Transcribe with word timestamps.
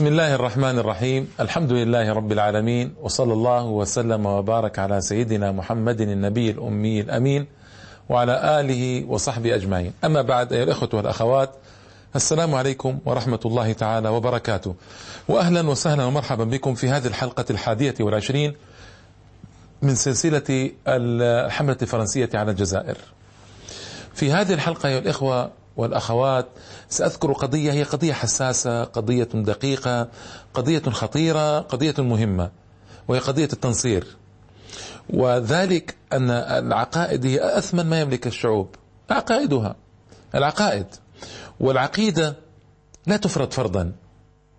بسم 0.00 0.08
الله 0.08 0.34
الرحمن 0.34 0.78
الرحيم 0.78 1.28
الحمد 1.40 1.72
لله 1.72 2.12
رب 2.12 2.32
العالمين 2.32 2.94
وصلى 3.02 3.32
الله 3.32 3.64
وسلم 3.64 4.26
وبارك 4.26 4.78
على 4.78 5.00
سيدنا 5.00 5.52
محمد 5.52 6.00
النبي 6.00 6.50
الأمي 6.50 7.00
الأمين 7.00 7.46
وعلى 8.08 8.60
آله 8.60 9.04
وصحبه 9.08 9.54
أجمعين 9.54 9.92
أما 10.04 10.22
بعد 10.22 10.52
أيها 10.52 10.64
الأخوة 10.64 10.88
والأخوات 10.92 11.50
السلام 12.16 12.54
عليكم 12.54 12.98
ورحمة 13.04 13.40
الله 13.44 13.72
تعالى 13.72 14.08
وبركاته 14.08 14.74
وأهلا 15.28 15.68
وسهلا 15.68 16.04
ومرحبا 16.04 16.44
بكم 16.44 16.74
في 16.74 16.88
هذه 16.88 17.06
الحلقة 17.06 17.44
الحادية 17.50 17.94
والعشرين 18.00 18.54
من 19.82 19.94
سلسلة 19.94 20.70
الحملة 20.88 21.76
الفرنسية 21.82 22.30
على 22.34 22.50
الجزائر 22.50 22.96
في 24.14 24.32
هذه 24.32 24.54
الحلقة 24.54 24.88
أيها 24.88 24.98
الإخوة 24.98 25.50
والأخوات 25.80 26.46
سأذكر 26.88 27.32
قضية 27.32 27.72
هي 27.72 27.82
قضية 27.82 28.12
حساسة 28.12 28.84
قضية 28.84 29.28
دقيقة 29.34 30.08
قضية 30.54 30.82
خطيرة 30.82 31.60
قضية 31.60 31.94
مهمة 31.98 32.50
وهي 33.08 33.18
قضية 33.18 33.48
التنصير. 33.52 34.16
وذلك 35.10 35.94
أن 36.12 36.30
العقائد 36.30 37.26
هي 37.26 37.58
أثمن 37.58 37.86
ما 37.86 38.00
يملك 38.00 38.26
الشعوب 38.26 38.68
عقائدها 39.10 39.76
العقائد. 40.34 40.86
والعقيدة 41.60 42.36
لا 43.06 43.16
تفرض 43.16 43.52
فرضا. 43.52 43.92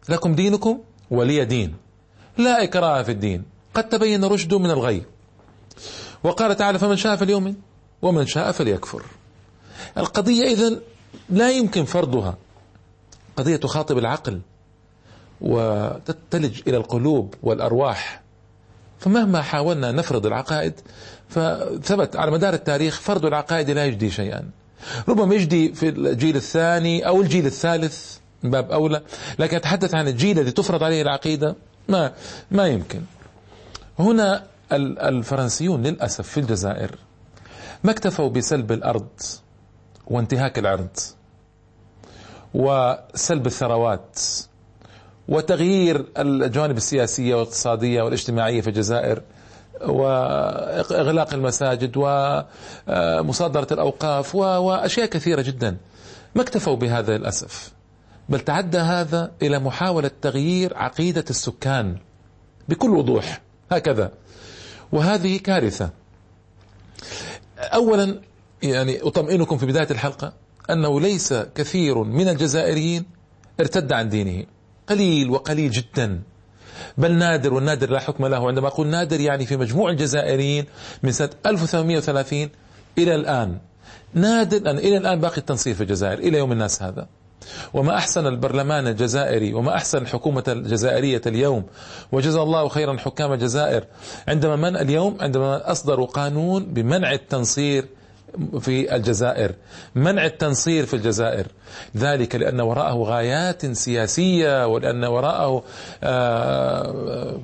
لكم 0.09 0.35
دينكم 0.35 0.79
ولي 1.11 1.45
دين. 1.45 1.75
لا 2.37 2.63
إكراه 2.63 3.03
في 3.03 3.11
الدين. 3.11 3.43
قد 3.73 3.89
تبين 3.89 4.25
رشد 4.25 4.53
من 4.53 4.71
الغي. 4.71 5.03
وقال 6.23 6.55
تعالى 6.55 6.79
فمن 6.79 6.97
شاء 6.97 7.15
فليؤمن 7.15 7.55
ومن 8.01 8.25
شاء 8.27 8.51
فليكفر. 8.51 9.03
القضية 9.97 10.43
إذن 10.43 10.81
لا 11.29 11.51
يمكن 11.51 11.85
فرضها. 11.85 12.37
قضية 13.37 13.55
تخاطب 13.55 13.97
العقل 13.97 14.41
وتتلج 15.41 16.61
إلى 16.67 16.77
القلوب 16.77 17.33
والأرواح. 17.43 18.21
فمهما 18.99 19.41
حاولنا 19.41 19.91
نفرض 19.91 20.25
العقائد 20.25 20.73
فثبت 21.29 22.15
على 22.15 22.31
مدار 22.31 22.53
التاريخ 22.53 22.99
فرض 22.99 23.25
العقائد 23.25 23.69
لا 23.69 23.85
يجدي 23.85 24.09
شيئا. 24.09 24.49
ربما 25.09 25.35
يجدي 25.35 25.73
في 25.73 25.89
الجيل 25.89 26.35
الثاني 26.35 27.07
أو 27.07 27.21
الجيل 27.21 27.45
الثالث 27.45 28.17
من 28.43 28.51
باب 28.51 28.71
أولى 28.71 29.01
لكن 29.39 29.57
أتحدث 29.57 29.95
عن 29.95 30.07
الجيل 30.07 30.39
الذي 30.39 30.51
تفرض 30.51 30.83
عليه 30.83 31.01
العقيدة 31.01 31.55
ما 31.89 32.13
ما 32.51 32.67
يمكن. 32.67 33.01
هنا 33.99 34.43
الفرنسيون 34.71 35.83
للأسف 35.83 36.27
في 36.27 36.39
الجزائر 36.39 36.95
ما 37.83 37.91
اكتفوا 37.91 38.29
بسلب 38.29 38.71
الأرض. 38.71 39.07
وانتهاك 40.11 40.59
العرض 40.59 40.97
وسلب 42.53 43.45
الثروات 43.45 44.19
وتغيير 45.27 46.05
الجوانب 46.17 46.77
السياسية 46.77 47.35
والاقتصادية 47.35 48.01
والاجتماعية 48.01 48.61
في 48.61 48.67
الجزائر 48.67 49.21
وإغلاق 49.81 51.33
المساجد 51.33 51.91
ومصادرة 51.97 53.67
الأوقاف 53.71 54.35
وأشياء 54.35 55.05
كثيرة 55.05 55.41
جدا. 55.41 55.77
ما 56.35 56.41
اكتفوا 56.41 56.75
بهذا 56.75 57.17
للأسف. 57.17 57.71
بل 58.29 58.39
تعدى 58.39 58.77
هذا 58.77 59.31
إلى 59.41 59.59
محاولة 59.59 60.11
تغيير 60.21 60.77
عقيدة 60.77 61.25
السكان 61.29 61.97
بكل 62.69 62.89
وضوح. 62.89 63.41
هكذا. 63.71 64.11
وهذه 64.91 65.37
كارثة. 65.37 65.89
أولا 67.59 68.21
يعني 68.63 69.01
أطمئنكم 69.01 69.57
في 69.57 69.65
بداية 69.65 69.87
الحلقة 69.91 70.33
أنه 70.69 71.01
ليس 71.01 71.33
كثير 71.55 72.03
من 72.03 72.27
الجزائريين 72.27 73.05
ارتد 73.59 73.93
عن 73.93 74.09
دينه. 74.09 74.45
قليل 74.89 75.29
وقليل 75.29 75.71
جدا. 75.71 76.21
بل 76.97 77.11
نادر 77.11 77.53
والنادر 77.53 77.89
لا 77.89 77.99
حكم 77.99 78.25
له. 78.25 78.47
عندما 78.47 78.67
أقول 78.67 78.87
نادر 78.87 79.19
يعني 79.19 79.45
في 79.45 79.57
مجموع 79.57 79.89
الجزائريين 79.89 80.65
من 81.03 81.11
سنة 81.11 81.29
1830 81.45 82.49
إلى 82.97 83.15
الآن. 83.15 83.57
نادر 84.13 84.71
أن 84.71 84.77
إلى 84.77 84.97
الآن 84.97 85.19
باقي 85.19 85.37
التنصير 85.37 85.75
في 85.75 85.81
الجزائر. 85.81 86.19
إلى 86.19 86.37
يوم 86.37 86.51
الناس 86.51 86.83
هذا. 86.83 87.07
وما 87.73 87.97
أحسن 87.97 88.27
البرلمان 88.27 88.87
الجزائري 88.87 89.53
وما 89.53 89.75
أحسن 89.75 89.97
الحكومة 89.97 90.43
الجزائرية 90.47 91.21
اليوم 91.27 91.63
وجزا 92.11 92.41
الله 92.41 92.67
خيرا 92.67 92.97
حكام 92.97 93.33
الجزائر 93.33 93.85
عندما 94.27 94.55
من 94.55 94.77
اليوم؟ 94.77 95.17
عندما 95.19 95.71
أصدروا 95.71 96.05
قانون 96.05 96.65
بمنع 96.65 97.11
التنصير 97.13 97.85
في 98.59 98.95
الجزائر 98.95 99.51
منع 99.95 100.25
التنصير 100.25 100.85
في 100.85 100.93
الجزائر. 100.93 101.47
ذلك 101.97 102.35
لأن 102.35 102.61
وراءه 102.61 102.95
غايات 102.95 103.65
سياسية 103.65 104.67
ولأن 104.67 105.03
وراءه 105.03 105.63
آه، 106.03 107.39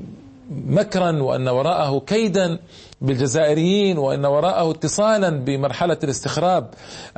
مكرا 0.52 1.12
وأن 1.22 1.48
وراءه 1.48 2.00
كيدا 2.00 2.60
بالجزائريين 3.02 3.98
وأن 3.98 4.26
وراءه 4.26 4.72
اتصالا 4.72 5.30
بمرحلة 5.30 5.98
الاستخراب 6.04 6.70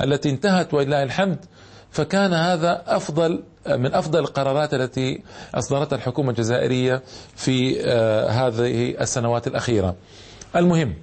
التي 0.03 0.29
انتهت 0.29 0.73
ولله 0.73 1.03
الحمد. 1.03 1.45
فكان 1.91 2.33
هذا 2.33 2.83
أفضل 2.87 3.43
من 3.67 3.93
أفضل 3.93 4.19
القرارات 4.19 4.73
التي 4.73 5.21
أصدرتها 5.55 5.95
الحكومة 5.95 6.29
الجزائرية 6.29 7.01
في 7.35 7.81
آه، 7.81 8.27
هذه 8.29 9.01
السنوات 9.01 9.47
الأخيرة. 9.47 9.95
المهم 10.55 10.93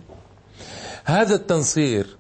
هذا 1.04 1.34
التنصير 1.34 2.16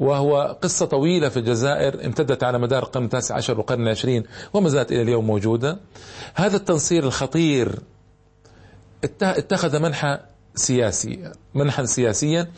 وهو 0.00 0.56
قصة 0.62 0.86
طويلة 0.86 1.28
في 1.28 1.36
الجزائر 1.36 2.04
امتدت 2.04 2.44
على 2.44 2.58
مدار 2.58 2.82
القرن 2.82 3.04
التاسع 3.04 3.34
عشر 3.34 3.58
والقرن 3.58 3.82
العشرين 3.82 4.24
وما 4.52 4.68
زالت 4.68 4.92
إلى 4.92 5.02
اليوم 5.02 5.26
موجودة. 5.26 5.78
هذا 6.34 6.56
التنصير 6.56 7.04
الخطير 7.04 7.78
اتخذ 9.22 9.82
منحى 9.82 10.18
سياسي 10.54 11.32
منحا 11.54 11.84
سياسيا 11.84 12.50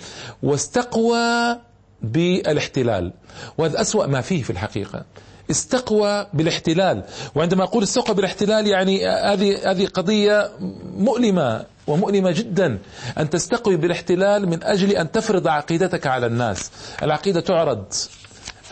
واستقوى 0.42 1.58
بالإحتلال. 2.02 3.12
وهذا 3.58 3.80
أسوأ 3.80 4.06
ما 4.06 4.20
فيه 4.20 4.42
في 4.42 4.50
الحقيقة. 4.50 5.04
استقوى 5.50 6.26
بالاحتلال. 6.34 7.04
وعندما 7.34 7.64
أقول 7.64 7.82
استقوى 7.82 8.16
بالاحتلال 8.16 8.66
يعني 8.66 9.06
هذه 9.06 9.70
هذه 9.70 9.86
قضية 9.86 10.50
مؤلمة 10.96 11.64
ومؤلمة 11.86 12.30
جدا. 12.30 12.78
أن 13.18 13.30
تستقوي 13.30 13.76
بالاحتلال 13.76 14.48
من 14.48 14.64
أجل 14.64 14.90
أن 14.90 15.12
تفرض 15.12 15.48
عقيدتك 15.48 16.06
على 16.06 16.26
الناس. 16.26 16.70
العقيدة 17.02 17.40
تعرض. 17.40 17.84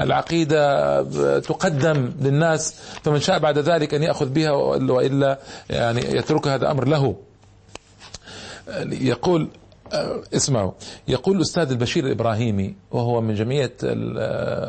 العقيدة 0.01 1.03
تقدم 1.41 2.13
للناس. 2.21 2.75
فمن 3.03 3.21
شاء 3.21 3.39
بعد 3.39 3.59
ذلك 3.59 3.95
أن 3.95 4.03
يأخذ 4.03 4.29
بها 4.29 4.51
وإلا 4.51 5.39
يعني 5.71 6.01
يترك 6.01 6.49
هذا 6.49 6.71
أمر 6.71 6.89
له. 6.89 7.17
يقول 8.91 9.49
اسمعوا. 10.34 10.72
يقول 11.09 11.37
الأستاذ 11.37 11.71
البشير 11.71 12.06
الإبراهيمي 12.06 12.75
وهو 12.91 13.21
من 13.21 13.34
جمعية 13.34 13.77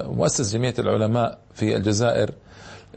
مؤسس 0.07 0.53
جمعية 0.53 0.73
العلماء 0.79 1.37
في 1.53 1.75
الجزائر 1.75 2.31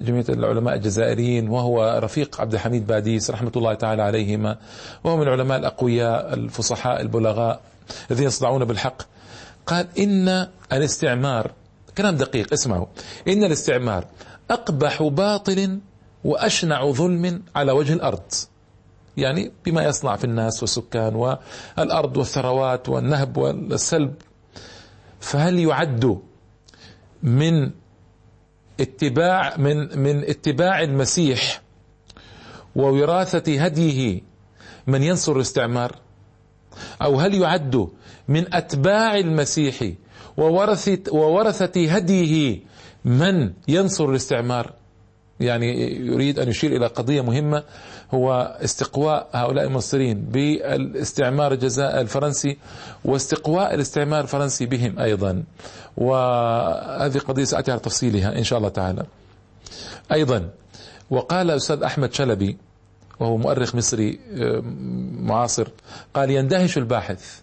جمعية 0.01 0.25
العلماء 0.29 0.75
الجزائريين 0.75 1.49
وهو 1.49 2.01
رفيق 2.03 2.41
عبد 2.41 2.55
الحميد 2.55 2.87
باديس 2.87 3.31
رحمة 3.31 3.53
الله 3.57 3.75
تعالى 3.75 4.03
عليهما 4.03 4.57
وهو 5.05 5.17
من 5.17 5.23
العلماء 5.23 5.59
الأقوياء 5.59 6.35
الفصحاء 6.35 7.01
البلغاء 7.01 7.61
الذين 8.11 8.27
يصدعون 8.27 8.65
بالحق. 8.65 9.03
قال 9.67 9.87
إن 9.99 10.49
الاستعمار 10.73 11.51
كلام 11.99 12.17
دقيق 12.17 12.53
اسمعوا. 12.53 12.87
إن 13.29 13.45
الاستعمار 13.45 14.05
أقبح 14.51 15.03
باطل 15.03 15.79
وأشنع 16.25 16.91
ظلم 16.91 17.43
على 17.57 17.73
وجه 17.73 17.93
الأرض. 17.93 18.33
يعني 19.19 19.53
بما 19.67 19.83
يصنع 19.85 20.17
في 20.17 20.25
الناس 20.25 20.63
والسكان 20.63 21.15
والأرض 21.15 22.17
والثروات 22.17 22.89
والنهب 22.89 23.37
والسلب. 23.37 24.15
فهل 25.21 25.59
يعد 25.59 26.19
من 27.23 27.71
اتباع 28.81 29.57
من 29.57 29.99
من 29.99 30.25
اتباع 30.25 30.83
المسيح 30.83 31.63
ووراثة 32.77 33.65
هديه 33.65 34.21
من 34.87 35.03
ينصر 35.03 35.37
الاستعمار؟ 35.37 35.97
أو 37.03 37.21
هل 37.21 37.35
يعد 37.35 37.89
من 38.29 38.55
أتباع 38.55 39.17
المسيح 39.17 39.93
وورثة 40.37 40.99
وورثة 41.13 41.93
هديه 41.93 42.61
من 43.05 43.53
ينصر 43.69 44.11
الاستعمار؟ 44.11 44.73
يعني 45.41 45.97
يريد 46.07 46.39
أن 46.39 46.49
يشير 46.49 46.77
إلى 46.77 46.87
قضية 46.87 47.21
مهمة 47.21 47.63
هو 48.15 48.57
استقواء 48.65 49.29
هؤلاء 49.33 49.65
المصريين 49.65 50.21
بالاستعمار 50.21 51.53
الجزاء 51.53 52.01
الفرنسي 52.01 52.59
واستقواء 53.05 53.75
الاستعمار 53.75 54.21
الفرنسي 54.21 54.67
بهم 54.67 54.99
أيضا. 54.99 55.43
وهذه 55.97 57.19
قضية 57.19 57.45
سأتي 57.45 57.71
على 57.71 57.81
تفصيلها 57.81 58.39
إن 58.39 58.45
شاء 58.45 58.59
الله 58.59 58.69
تعالى. 58.69 59.07
أيضا 60.13 60.49
وقال 61.11 61.51
الأستاذ 61.51 61.83
أحمد 61.83 62.15
شلبي 62.15 62.57
وهو 63.21 63.37
مؤرخ 63.37 63.75
مصري 63.75 64.21
آه، 64.33 64.63
معاصر 65.21 65.69
قال 66.15 66.31
يندهش 66.31 66.79
الباحث 66.79 67.41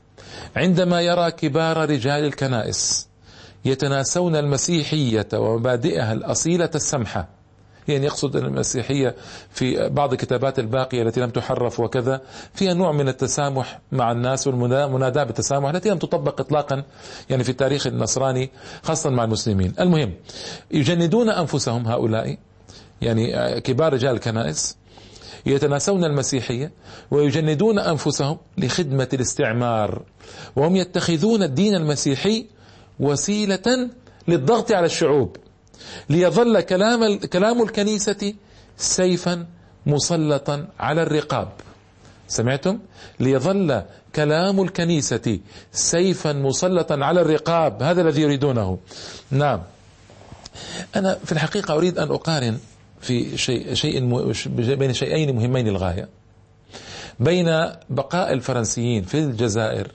عندما 0.56 1.02
يرى 1.02 1.32
كبار 1.32 1.90
رجال 1.90 2.26
الكنائس 2.26 3.08
يتناسون 3.66 4.36
المسيحية 4.36 5.28
ومبادئها 5.34 6.14
الأصيلة 6.14 6.70
السمحة 6.76 7.28
يعني 7.88 8.06
يقصد 8.06 8.36
المسيحية 8.36 9.16
في 9.52 9.90
بعض 9.90 10.12
الكتابات 10.12 10.60
الباقية 10.60 11.02
التي 11.02 11.20
لم 11.22 11.30
تحرف 11.30 11.80
وكذا 11.80 12.22
فيها 12.54 12.74
نوع 12.74 12.92
من 12.92 13.08
التسامح 13.08 13.80
مع 13.92 14.12
الناس 14.12 14.48
والمناداة 14.48 15.24
بالتسامح 15.24 15.70
التي 15.70 15.90
لم 15.90 15.98
تطبق 15.98 16.42
إطلاقا 16.42 16.84
يعني 17.30 17.44
في 17.44 17.50
التاريخ 17.50 17.88
النصراني 17.88 18.50
خاصة 18.84 19.10
مع 19.10 19.24
المسلمين. 19.24 19.74
المهم 19.80 20.14
يجندون 20.72 21.30
أنفسهم 21.30 21.88
هؤلاء 21.88 22.38
يعني 23.02 23.62
كبار 23.62 23.94
رجال 23.94 24.12
الكنائس 24.16 24.78
يتناسون 25.46 26.04
المسيحية 26.04 26.72
ويجندون 27.12 27.80
أنفسهم 27.80 28.38
لخدمة 28.58 29.08
الاستعمار 29.14 30.02
وهم 30.56 30.76
يتخذون 30.76 31.44
الدين 31.44 31.76
المسيحي 31.76 32.46
وسيلة 33.00 33.90
للضغط 34.28 34.72
على 34.72 34.86
الشعوب. 34.86 35.38
ليظل 36.10 36.62
كلام 36.62 37.18
كلام 37.18 37.62
الكنيسة 37.62 38.34
سيفا 38.78 39.46
مسلطا 39.86 40.68
على 40.80 41.04
الرقاب. 41.04 41.50
سمعتم؟ 42.28 42.80
ليظل 43.20 43.82
كلام 44.16 44.62
الكنيسة 44.62 45.40
سيفا 45.72 46.34
مسلطا 46.34 46.96
على 47.02 47.22
الرقاب. 47.22 47.84
هذا 47.84 48.02
الذي 48.02 48.22
يريدونه. 48.22 48.78
نعم. 49.32 49.62
أنا 50.96 51.20
في 51.26 51.32
الحقيقة 51.32 51.74
أريد 51.74 52.00
أن 52.00 52.12
أقارن 52.12 52.58
في 53.02 53.38
شيء 53.38 53.74
شيء 53.74 54.00
بين 54.76 54.94
شيئين 54.94 55.36
مهمين 55.36 55.68
للغاية. 55.68 56.10
بين 57.20 57.70
بقاء 57.90 58.34
الفرنسيين 58.34 59.04
في 59.04 59.18
الجزائر 59.18 59.92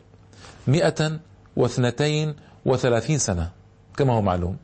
مئة 0.67 1.19
واثنتين 1.57 2.35
وثلاثين 2.65 3.19
سنة 3.19 3.51
كما 3.97 4.13
هو 4.13 4.23
معلوم. 4.23 4.57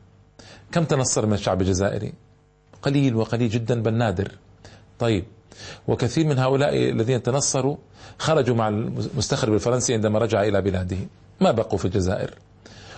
كم 0.71 0.83
تنصر 0.83 1.25
من 1.25 1.33
الشعب 1.33 1.61
الجزائري؟ 1.61 2.13
قليل 2.81 3.15
وقليل 3.15 3.49
جدا 3.49 3.81
بل 3.81 3.93
نادر. 3.93 4.31
طيب 4.99 5.25
وكثير 5.87 6.27
من 6.27 6.39
هؤلاء 6.39 6.89
الذين 6.89 7.23
تنصروا 7.23 7.77
خرجوا 8.19 8.55
مع 8.55 8.67
المستخرب 8.67 9.53
الفرنسي 9.53 9.93
عندما 9.93 10.19
رجع 10.19 10.43
إلى 10.43 10.61
بلاده. 10.61 10.97
ما 11.41 11.51
بقوا 11.51 11.77
في 11.77 11.85
الجزائر؟ 11.85 12.33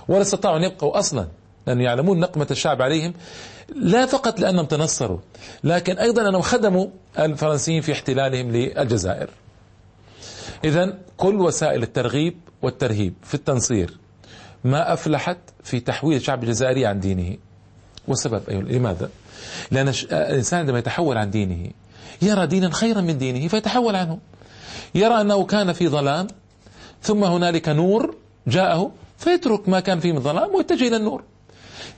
ولا 0.08 0.22
استطاعوا 0.22 0.58
أن 0.58 0.64
يبقوا 0.64 1.00
أصلا 1.00 1.28
لأن 1.68 1.82
يعلمون 1.82 2.20
نقمة 2.20 2.48
الشعب 2.52 2.82
عليهم. 2.82 3.14
لا 3.76 4.06
فقط 4.06 4.40
لأنهم 4.40 4.66
تنصروا 4.66 5.20
لكن 5.64 5.98
أيضا 5.98 6.30
أنهم 6.30 6.42
خدموا 6.42 6.88
الفرنسيين 7.20 7.82
في 7.82 7.92
احتلالهم 7.92 8.52
للجزائر. 8.52 9.30
إذا 10.64 10.98
كل 11.18 11.36
وسائل 11.36 11.84
الترغيب 11.84 12.38
والترهيب 12.62 13.14
في 13.24 13.34
التنصير 13.34 13.98
ما 14.64 14.94
أفلحت 14.94 15.38
في 15.64 15.80
تحويل 15.80 16.18
الشعب 16.18 16.44
الجزائري 16.44 16.86
عن 16.86 17.00
دينه. 17.00 17.38
والسبب 18.10 18.42
أيضا 18.50 18.62
لماذا؟ 18.62 19.10
لأن 19.72 19.94
الإنسان 20.12 20.60
عندما 20.60 20.80
يتحول 20.80 21.18
عن 21.18 21.32
دينه 21.32 21.72
يرى 22.22 22.48
دينا 22.48 22.70
خيرا 22.70 23.02
من 23.02 23.18
دينه 23.18 23.48
فيتحول 23.48 23.96
عنه. 23.96 24.18
يرى 24.96 25.22
أنه 25.22 25.46
كان 25.46 25.74
في 25.74 25.88
ظلام 25.88 26.28
ثم 27.02 27.24
هنالك 27.24 27.70
نور 27.70 28.16
جاءه 28.48 28.92
فيترك 29.18 29.70
ما 29.70 29.80
كان 29.80 30.00
فيه 30.00 30.12
من 30.12 30.20
ظلام 30.20 30.56
ويتجه 30.56 30.88
إلى 30.88 30.96
النور. 30.96 31.24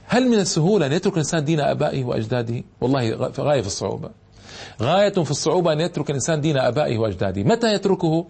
هل 0.08 0.28
من 0.28 0.40
السهولة 0.40 0.86
أن 0.86 0.92
يترك 0.92 1.14
الإنسان 1.14 1.46
دين 1.46 1.60
آبائه 1.60 2.04
وأجداده؟ 2.04 2.64
والله 2.82 3.32
غاية 3.40 3.62
في 3.62 3.68
الصعوبة. 3.68 4.10
غاية 4.82 5.14
في 5.14 5.32
الصعوبة 5.32 5.74
أن 5.74 5.80
يترك 5.80 6.10
الإنسان 6.10 6.42
دين 6.42 6.58
آبائه 6.58 6.98
وأجداده. 6.98 7.44
متى 7.44 7.74
يتركه؟ 7.74 8.26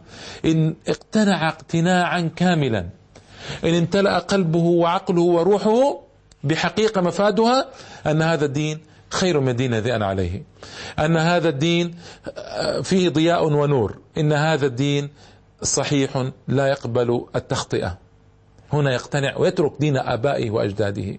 إن 0.45 0.75
اقتنع 0.87 1.47
اقتناعا 1.47 2.29
كاملا. 2.35 2.89
إن 3.63 3.73
امتلأ 3.73 4.19
قلبه 4.19 4.59
وعقله 4.59 5.21
وروحه 5.21 5.99
بحقيقة 6.43 7.01
مفادها 7.01 7.69
أن 8.05 8.21
هذا 8.21 8.45
الدين 8.45 8.79
خير 9.09 9.39
من 9.39 9.49
الدين 9.49 9.73
الذي 9.73 9.95
أنا 9.95 10.05
عليه. 10.05 10.43
أن 10.99 11.17
هذا 11.17 11.49
الدين 11.49 11.95
فيه 12.83 13.09
ضياء 13.09 13.45
ونور. 13.45 13.97
إن 14.17 14.33
هذا 14.33 14.65
الدين 14.65 15.09
صحيح 15.63 16.29
لا 16.47 16.67
يقبل 16.67 17.25
التخطئة. 17.35 17.97
هنا 18.73 18.93
يقتنع 18.93 19.37
ويترك 19.37 19.73
دين 19.79 19.97
آبائه 19.97 20.49
وأجداده. 20.49 21.17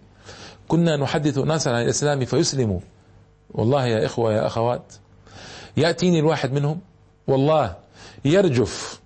كنا 0.69 0.97
نحدث 0.97 1.39
ناسا 1.39 1.69
عن 1.69 1.83
الإسلام 1.83 2.25
فيسلموا. 2.25 2.81
والله 3.51 3.87
يا 3.87 4.07
إخوة 4.07 4.33
يا 4.33 4.47
أخوات 4.47 4.93
يأتيني 5.77 6.19
الواحد 6.19 6.53
منهم 6.53 6.81
والله 7.27 7.77
يرجف 8.25 9.01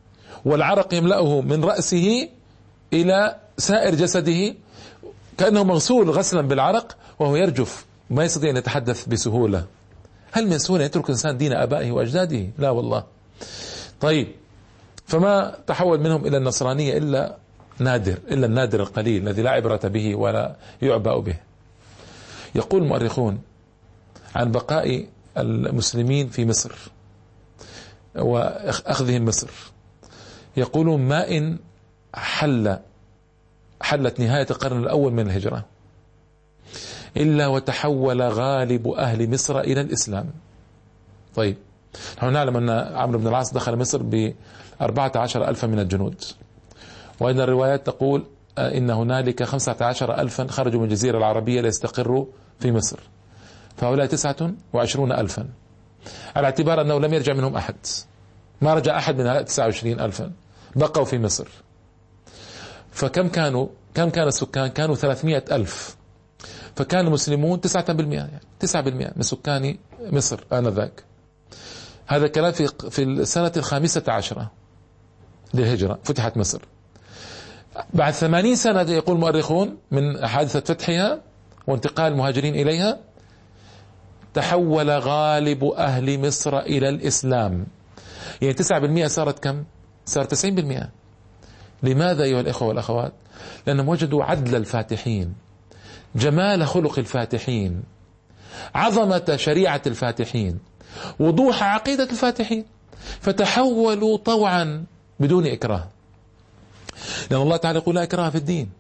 والعرق 0.45 0.95
يملأه 0.95 1.41
من 1.41 1.65
رأسه 1.65 2.29
إلى 2.93 3.37
سائر 3.59 3.95
جسده 3.95 4.55
كأنه 5.39 5.65
مغسول 5.65 6.11
غسلا 6.11 6.41
بالعرق 6.41 6.97
وهو 7.19 7.37
يرجف 7.37 7.85
ما 8.11 8.25
يستطيع 8.25 8.51
أن 8.51 8.57
يتحدث 8.57 9.09
بسهولة. 9.09 9.65
هل 10.33 10.49
من 10.49 10.59
سهولة 10.59 10.85
يترك 10.85 11.05
الإنسان 11.05 11.37
دين 11.37 11.53
آبائه 11.53 11.93
وأجداده؟ 11.93 12.47
لا 12.59 12.71
والله. 12.71 13.05
طيب 14.01 14.29
فما 15.07 15.59
تحول 15.67 16.01
منهم 16.01 16.27
إلى 16.27 16.37
النصرانية 16.37 16.99
إلا 16.99 17.37
نادر 17.79 18.19
إلا 18.31 18.47
النادر 18.47 18.81
القليل 18.81 19.29
الذي 19.29 19.43
لا 19.43 19.51
عبرة 19.51 19.81
به 19.85 20.15
ولا 20.15 20.57
يعبأ 20.83 21.19
به. 21.19 21.37
يقول 22.55 22.83
المؤرخون 22.83 23.41
عن 24.35 24.53
بقاء 24.53 25.07
المسلمين 25.39 26.29
في 26.29 26.45
مصر 26.45 26.73
وأخذهم 28.17 29.25
مصر. 29.25 29.51
يقولون 30.57 31.01
ما 31.01 31.31
إن 31.37 31.59
حل 32.15 32.79
حلت 33.81 34.21
نهاية 34.21 34.47
القرن 34.51 34.79
الأول 34.79 35.13
من 35.13 35.27
الهجرة. 35.27 35.65
إلا 37.17 37.47
وتحول 37.47 38.23
غالب 38.23 38.89
أهل 38.89 39.31
مصر 39.31 39.61
إلى 39.61 39.81
الإسلام. 39.81 40.31
طيب 41.35 41.57
نحن 42.19 42.33
نعلم 42.33 42.57
أن 42.57 42.71
عمرو 42.71 43.19
بن 43.19 43.27
العاص 43.27 43.53
دخل 43.53 43.77
مصر 43.77 44.03
بأربعة 44.03 45.13
عشر 45.17 45.49
ألفا 45.49 45.67
من 45.67 45.79
الجنود. 45.79 46.23
وإن 47.21 47.41
الروايات 47.41 47.87
تقول 47.87 48.25
إن 48.59 48.91
هنالك 48.91 49.43
خمسة 49.43 49.77
عشر 49.81 50.21
ألفا 50.21 50.47
خرجوا 50.47 50.81
من 50.81 50.85
الجزيرة 50.85 51.19
العربية 51.19 51.61
ليستقروا 51.61 52.27
في 52.61 52.73
مصر. 52.73 52.99
فهؤلاء 53.77 54.07
تسعة 54.07 54.51
وعشرون 54.73 55.13
ألفا. 55.13 55.49
على 56.37 56.45
اعتبار 56.45 56.81
أنه 56.81 56.99
لم 57.01 57.15
يرجع 57.15 57.33
منهم 57.33 57.57
أحد. 57.57 57.77
ما 58.61 58.75
رجع 58.75 58.99
أحد 58.99 59.19
من 59.19 59.27
هؤلاء 59.27 59.43
تسعة 59.43 59.65
وعشرين 59.65 60.01
ألفا. 60.01 60.33
بقوا 60.77 61.05
في 61.05 61.19
مصر. 61.19 61.49
فكم 62.97 63.29
كانوا 63.29 63.67
كم 63.95 64.11
كان 64.11 64.29
السكان؟ 64.29 64.67
كانوا 64.67 64.95
ثلاثمائة 64.95 65.45
ألف. 65.53 65.97
فكان 66.77 67.07
المسلمون 67.07 67.61
تسعة 67.61 67.93
بالمئة 67.93 68.17
يعني 68.17 68.41
تسعة 68.61 68.83
بالمئة 68.83 69.13
من 69.17 69.23
سكان 69.23 69.79
مصر 70.01 70.41
آنذاك. 70.53 71.05
هذا 72.07 72.25
الكلام 72.25 72.53
في 72.53 72.69
في 72.91 73.03
السنة 73.03 73.53
الخامسة 73.57 74.03
عشرة 74.09 74.51
للهجرة 75.55 75.99
فتحت 76.05 76.37
مصر. 76.37 76.63
بعد 77.95 78.13
ثمانين 78.13 78.57
سنة 78.57 78.91
يقول 78.91 79.17
المؤرخون 79.17 79.77
من 79.91 80.27
حادثة 80.27 80.61
فتحها 80.61 81.21
وانتقال 81.67 82.13
المهاجرين 82.13 82.55
إليها 82.55 82.99
تحول 84.35 84.91
غالب 84.91 85.65
أهل 85.65 86.27
مصر 86.27 86.59
إلى 86.59 86.89
الإسلام. 86.89 87.67
يعني 88.43 88.55
تسعة 88.55 88.79
بالمئة 88.79 89.07
صارت 89.07 89.45
كم؟ 89.45 89.65
صارت 90.07 90.31
تسعين 90.31 90.55
بالمئة. 90.55 90.91
لماذا 91.83 92.25
أيها 92.25 92.41
الإخوة 92.41 92.69
والأخوات؟ 92.69 93.13
لأنهم 93.67 93.89
وجدوا 93.89 94.25
عدل 94.25 94.55
الفاتحين 94.55 95.35
جمال 96.17 96.67
خلق 96.67 96.99
الفاتحين 96.99 97.83
عظمة 98.75 99.37
شريعة 99.37 99.83
الفاتحين 99.87 100.59
وضوح 101.21 101.63
عقيدة 101.63 102.05
الفاتحين 102.05 102.65
فتحولوا 103.21 104.17
طوعا 104.17 104.85
بدون 105.21 105.47
إكراه. 105.47 105.89
لأن 107.31 107.41
الله 107.41 107.57
تعالى 107.57 107.79
يقول 107.79 107.95
لا 107.95 108.03
إكراه 108.03 108.31
في 108.31 108.39
الدين 108.39 108.71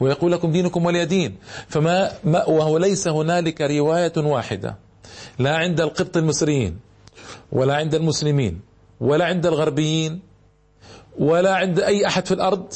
ويقول 0.00 0.32
لكم 0.32 0.52
دينكم 0.52 0.86
ولي 0.86 1.04
دين 1.04 1.36
فما 1.68 2.10
ما 2.24 2.44
وهو 2.44 2.78
ليس 2.78 3.08
هنالك 3.08 3.60
رواية 3.60 4.12
واحدة 4.16 4.76
لا 5.38 5.56
عند 5.56 5.80
القبط 5.80 6.16
المصريين 6.16 6.78
ولا 7.52 7.76
عند 7.76 7.94
المسلمين 7.94 8.60
ولا 9.00 9.24
عند 9.24 9.46
الغربيين 9.46 10.20
ولا 11.18 11.56
عند 11.56 11.80
أي 11.80 12.06
أحد 12.06 12.26
في 12.26 12.34
الأرض. 12.34 12.72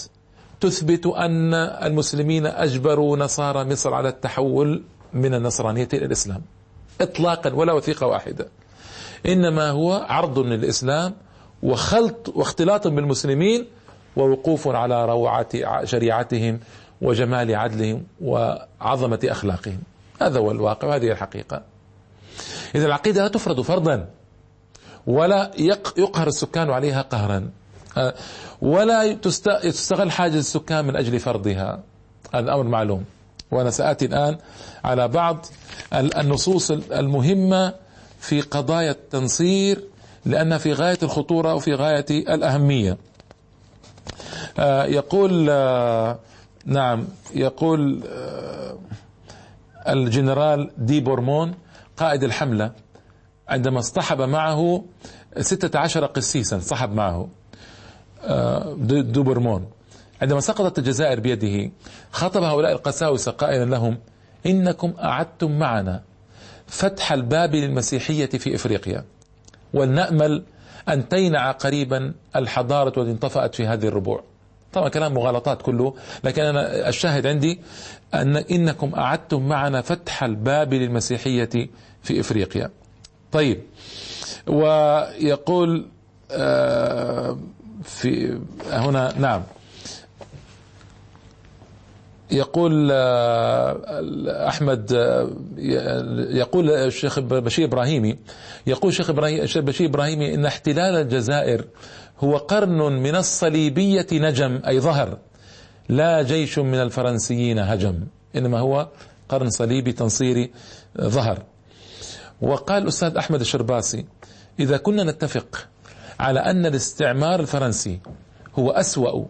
تثبت 0.60 1.06
أن 1.06 1.54
المسلمين 1.54 2.46
أجبروا 2.46 3.16
نصارى 3.16 3.64
مصر 3.64 3.94
على 3.94 4.08
التحول 4.08 4.82
من 5.12 5.34
النصرانية 5.34 5.88
إلى 5.92 6.04
الإسلام. 6.04 6.42
إطلاقا 7.00 7.54
ولا 7.54 7.72
وثيقة 7.72 8.06
واحدة. 8.06 8.48
إنما 9.26 9.70
هو 9.70 10.06
عرض 10.08 10.38
للإسلام 10.38 11.14
وخلط 11.62 12.32
واختلاط 12.36 12.86
بالمسلمين 12.86 13.66
ووقوف 14.16 14.68
على 14.68 15.04
روعة 15.06 15.48
شريعتهم 15.84 16.60
وجمال 17.02 17.54
عدلهم 17.54 18.02
وعظمة 18.20 19.18
أخلاقهم. 19.24 19.78
هذا 20.20 20.38
هو 20.38 20.50
الواقع 20.50 20.88
وهذه 20.88 21.12
الحقيقة. 21.12 21.62
إذا 22.74 22.86
العقيدة 22.86 23.22
لا 23.22 23.28
تفرض 23.28 23.60
فرضا 23.60 24.08
ولا 25.06 25.50
يقهر 25.96 26.26
السكان 26.26 26.70
عليها 26.70 27.02
قهرا. 27.02 27.50
ولا 28.62 29.14
تستغل 29.14 30.10
حاجة 30.10 30.38
السكان 30.38 30.84
من 30.84 30.96
أجل 30.96 31.20
فرضها. 31.20 31.82
هذا 32.34 32.54
أمر 32.54 32.62
معلوم. 32.62 33.04
وأنا 33.50 33.70
سآتي 33.70 34.04
الآن 34.04 34.38
على 34.84 35.08
بعض 35.08 35.46
النصوص 35.92 36.70
المهمة 36.70 37.74
في 38.20 38.40
قضايا 38.40 38.90
التنصير 38.90 39.84
لأنها 40.24 40.58
في 40.58 40.72
غاية 40.72 40.98
الخطورة 41.02 41.54
وفي 41.54 41.74
غاية 41.74 42.06
الأهمية. 42.10 42.98
آه، 44.58 44.84
يقول 44.84 45.46
آه، 45.50 46.18
نعم 46.66 47.06
يقول 47.34 48.02
آه، 48.06 48.78
الجنرال 49.88 50.70
دي 50.78 51.00
بورمون 51.00 51.54
قائد 51.96 52.24
الحملة 52.24 52.72
عندما 53.48 53.78
اصطحب 53.78 54.20
معه 54.20 54.84
ستة 55.40 55.78
عشر 55.78 56.06
قسيسا 56.06 56.56
اصطحب 56.56 56.92
معه. 56.92 57.28
دو 59.02 59.22
بورمون 59.22 59.66
عندما 60.22 60.40
سقطت 60.40 60.78
الجزائر 60.78 61.20
بيده 61.20 61.70
خاطب 62.12 62.42
هؤلاء 62.42 62.72
القساوسة 62.72 63.32
قائلا 63.32 63.64
لهم 63.64 63.98
إنكم 64.46 64.92
أعدتم 65.02 65.58
معنا 65.58 66.02
فتح 66.66 67.12
الباب 67.12 67.54
للمسيحية 67.54 68.26
في 68.26 68.54
إفريقيا 68.54 69.04
ولنأمل 69.74 70.42
أن 70.88 71.08
تينع 71.08 71.50
قريبا 71.50 72.14
الحضارة 72.36 73.00
التي 73.00 73.10
انطفأت 73.10 73.54
في 73.54 73.66
هذه 73.66 73.88
الربوع. 73.88 74.22
طبعا 74.72 74.88
كلام 74.88 75.14
مغالطات 75.14 75.62
كله 75.62 75.94
لكن 76.24 76.42
أنا 76.42 76.88
الشاهد 76.88 77.26
عندي 77.26 77.60
أن 78.14 78.36
إنكم 78.36 78.94
أعدتم 78.94 79.48
معنا 79.48 79.80
فتح 79.80 80.24
الباب 80.24 80.74
للمسيحية 80.74 81.50
في 82.02 82.20
إفريقيا. 82.20 82.70
طيب 83.32 83.62
ويقول 84.46 85.86
آه، 86.30 87.38
في 87.84 88.38
هنا 88.70 89.12
نعم. 89.18 89.42
يقول 92.30 92.88
آه، 92.92 94.48
أحمد 94.48 94.92
آه، 94.92 95.30
يقول 96.30 96.70
الشيخ 96.70 97.18
بشير 97.18 97.64
إبراهيمي 97.64 98.18
يقول 98.66 98.90
الشيخ 98.90 99.10
إبراهيم 99.10 99.42
الشيخ 99.42 99.62
بشير 99.62 99.86
إبراهيمي 99.88 100.34
إن 100.34 100.46
احتلال 100.46 100.96
الجزائر 100.96 101.64
هو 102.20 102.36
قرن 102.36 102.92
من 102.92 103.16
الصليبية 103.16 104.06
نجم 104.12 104.60
أي 104.66 104.80
ظهر. 104.80 105.18
لا 105.88 106.22
جيش 106.22 106.58
من 106.58 106.74
الفرنسيين 106.74 107.58
هجم 107.58 108.00
إنما 108.36 108.58
هو 108.58 108.88
قرن 109.28 109.50
صليبي 109.50 109.92
تنصيري 109.92 110.50
ظهر. 111.00 111.42
وقال 112.40 112.82
الاستاذ 112.82 113.16
أحمد 113.16 113.40
الشرباسي 113.40 114.04
إذا 114.60 114.76
كنا 114.76 115.04
نتفق 115.04 115.68
على 116.22 116.40
أن 116.40 116.66
الاستعمار 116.66 117.40
الفرنسي 117.40 118.00
هو 118.58 118.70
أسوأ 118.70 119.24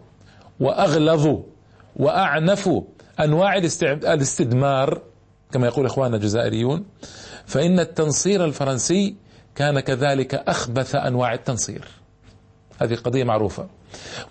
وأغلظ 0.61 1.39
وأعنف 1.97 2.71
أنواع 3.21 3.57
الاستدمار 3.87 5.03
كما 5.53 5.67
يقول 5.67 5.87
إخواننا 5.87 6.17
الجزائريون 6.17 6.85
فإن 7.47 7.81
التنصير 7.81 8.45
الفرنسي 8.45 9.15
كان 9.55 9.81
كذلك 9.81 10.35
أخبث 10.35 10.95
أنواع 10.95 11.35
التنصير. 11.35 11.89
هذه 12.79 12.95
قضية 12.95 13.25
معروفة. 13.25 13.69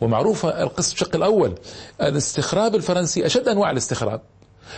ومعروفة 0.02 0.64
القصة 0.64 0.94
الشق 0.94 1.16
الأول 1.16 1.56
الاستخراب 2.02 2.76
الفرنسي 2.76 3.26
أشد 3.26 3.48
أنواع 3.48 3.72
الاستخراب 3.72 4.22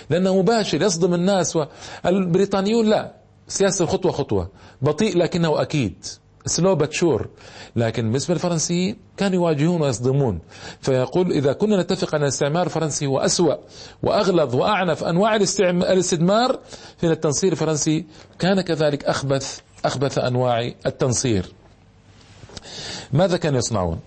لأنه 0.10 0.38
مباشر 0.42 0.82
يصدم 0.82 1.14
الناس 1.14 1.58
والبريطانيون 2.06 2.86
لا 2.86 3.14
سياسة 3.48 3.86
خطوة 3.86 4.12
خطوة 4.12 4.50
بطيء 4.82 5.18
لكنه 5.18 5.62
أكيد. 5.62 6.06
سلو 6.46 6.76
باتشور. 6.76 7.30
لكن 7.76 8.04
بالنسبة 8.04 8.34
للفرنسيين 8.34 8.98
كانوا 9.18 9.36
يواجهون 9.36 9.82
ويصدمون. 9.82 10.40
فيقول 10.82 11.32
إذا 11.32 11.54
كنا 11.54 11.82
نتفق 11.82 12.16
أن 12.16 12.22
الاستعمار 12.22 12.66
الفرنسي 12.66 13.06
هو 13.06 13.20
أسوأ 13.20 13.56
وأغلظ 14.04 14.56
وأعنف 14.56 15.04
أنواع 15.04 15.36
الاستدمار 15.36 16.60
فإن 16.98 17.12
التنصير 17.12 17.52
الفرنسي 17.52 18.06
كان 18.40 18.62
كذلك 18.62 19.06
أخبث 19.06 19.60
أخبث 19.86 20.18
أنواع 20.18 20.72
التنصير. 20.86 21.46
ماذا 23.14 23.38
كانوا 23.38 23.58
يصنعون؟ 23.58 24.00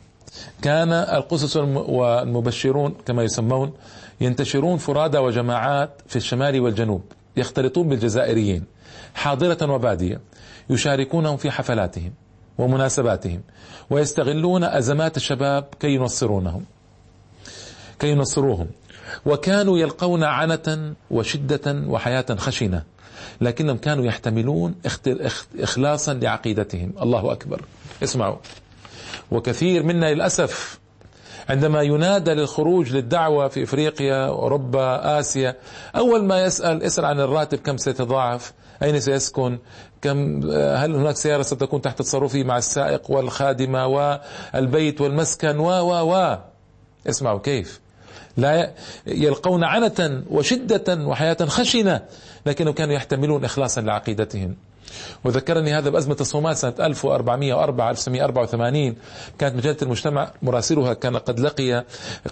كان 0.63 0.93
القسس 0.93 1.57
والمبشرون 1.57 2.95
كما 3.07 3.23
يسمون 3.23 3.73
ينتشرون 4.21 4.79
فرادى 4.79 5.19
وجماعات 5.19 5.91
في 6.07 6.17
الشمال 6.17 6.61
والجنوب 6.61 7.03
يختلطون 7.37 7.89
بالجزائريين 7.89 8.65
حاضرة 9.15 9.73
وبادية 9.73 10.21
يشاركونهم 10.71 11.37
في 11.37 11.51
حفلاتهم. 11.51 12.13
ومناسباتهم. 12.59 13.43
ويستغلون 13.91 14.65
أزمات 14.65 15.17
الشباب 15.17 15.65
كي 15.81 15.95
ينصرونهم. 15.95 16.65
كي 17.99 18.09
ينصروهم. 18.11 18.69
وكانوا 19.27 19.79
يلقون 19.79 20.25
عنة 20.25 20.95
وشدة 21.11 21.85
وحياة 21.87 22.27
خشنة. 22.37 22.83
لكنهم 23.41 23.77
كانوا 23.77 24.05
يحتملون 24.05 24.75
إخلاصا 25.61 26.15
لعقيدتهم. 26.15 26.93
الله 27.03 27.33
أكبر. 27.33 27.63
اسمعوا. 28.03 28.37
وكثير 29.31 29.83
منا 29.83 30.15
للأسف 30.15 30.79
عندما 31.49 31.83
ينادى 31.83 32.31
للخروج 32.31 32.93
للدعوة 32.93 33.49
في 33.49 33.63
إفريقيا 33.63 34.27
أوروبا 34.27 35.19
آسيا 35.21 35.57
أول 35.97 36.25
ما 36.25 36.43
يسأل 36.43 36.83
اسأل 36.83 37.05
عن 37.05 37.21
الراتب 37.21 37.59
كم 37.59 37.77
سيتضاعف 37.77 38.53
أين 38.83 39.01
سيسكن 39.01 39.59
كم 40.03 40.51
هل 40.53 40.95
هناك 40.95 41.17
سيارة 41.17 41.43
ستكون 41.43 41.83
تحت 41.83 41.99
تصرفي 41.99 42.45
مع 42.45 42.59
السائق 42.59 43.11
والخادمة 43.11 43.87
والبيت 43.87 45.01
والمسكن 45.01 45.59
و 45.59 45.69
و 45.71 46.15
و. 46.15 46.39
اسمعوا 47.09 47.39
كيف. 47.41 47.81
لا 48.37 48.71
يلقون 49.07 49.65
عنة 49.65 50.23
وشدة 50.31 50.97
وحياة 51.07 51.37
خشنة 51.47 52.01
لكنهم 52.47 52.75
كانوا 52.75 52.95
يحتملون 52.95 53.45
إخلاصا 53.45 53.81
لعقيدتهم. 53.81 54.57
وذكرني 55.25 55.75
هذا 55.79 55.91
بأزمة 55.91 56.17
الصومال 56.21 56.57
سنة 56.57 56.75
1404 56.81 57.91
1984 57.91 58.95
كانت 59.39 59.57
مجلة 59.57 59.77
المجتمع 59.83 60.31
مراسلها 60.43 60.95
كان 60.95 61.17
قد 61.17 61.41
لقي 61.41 61.85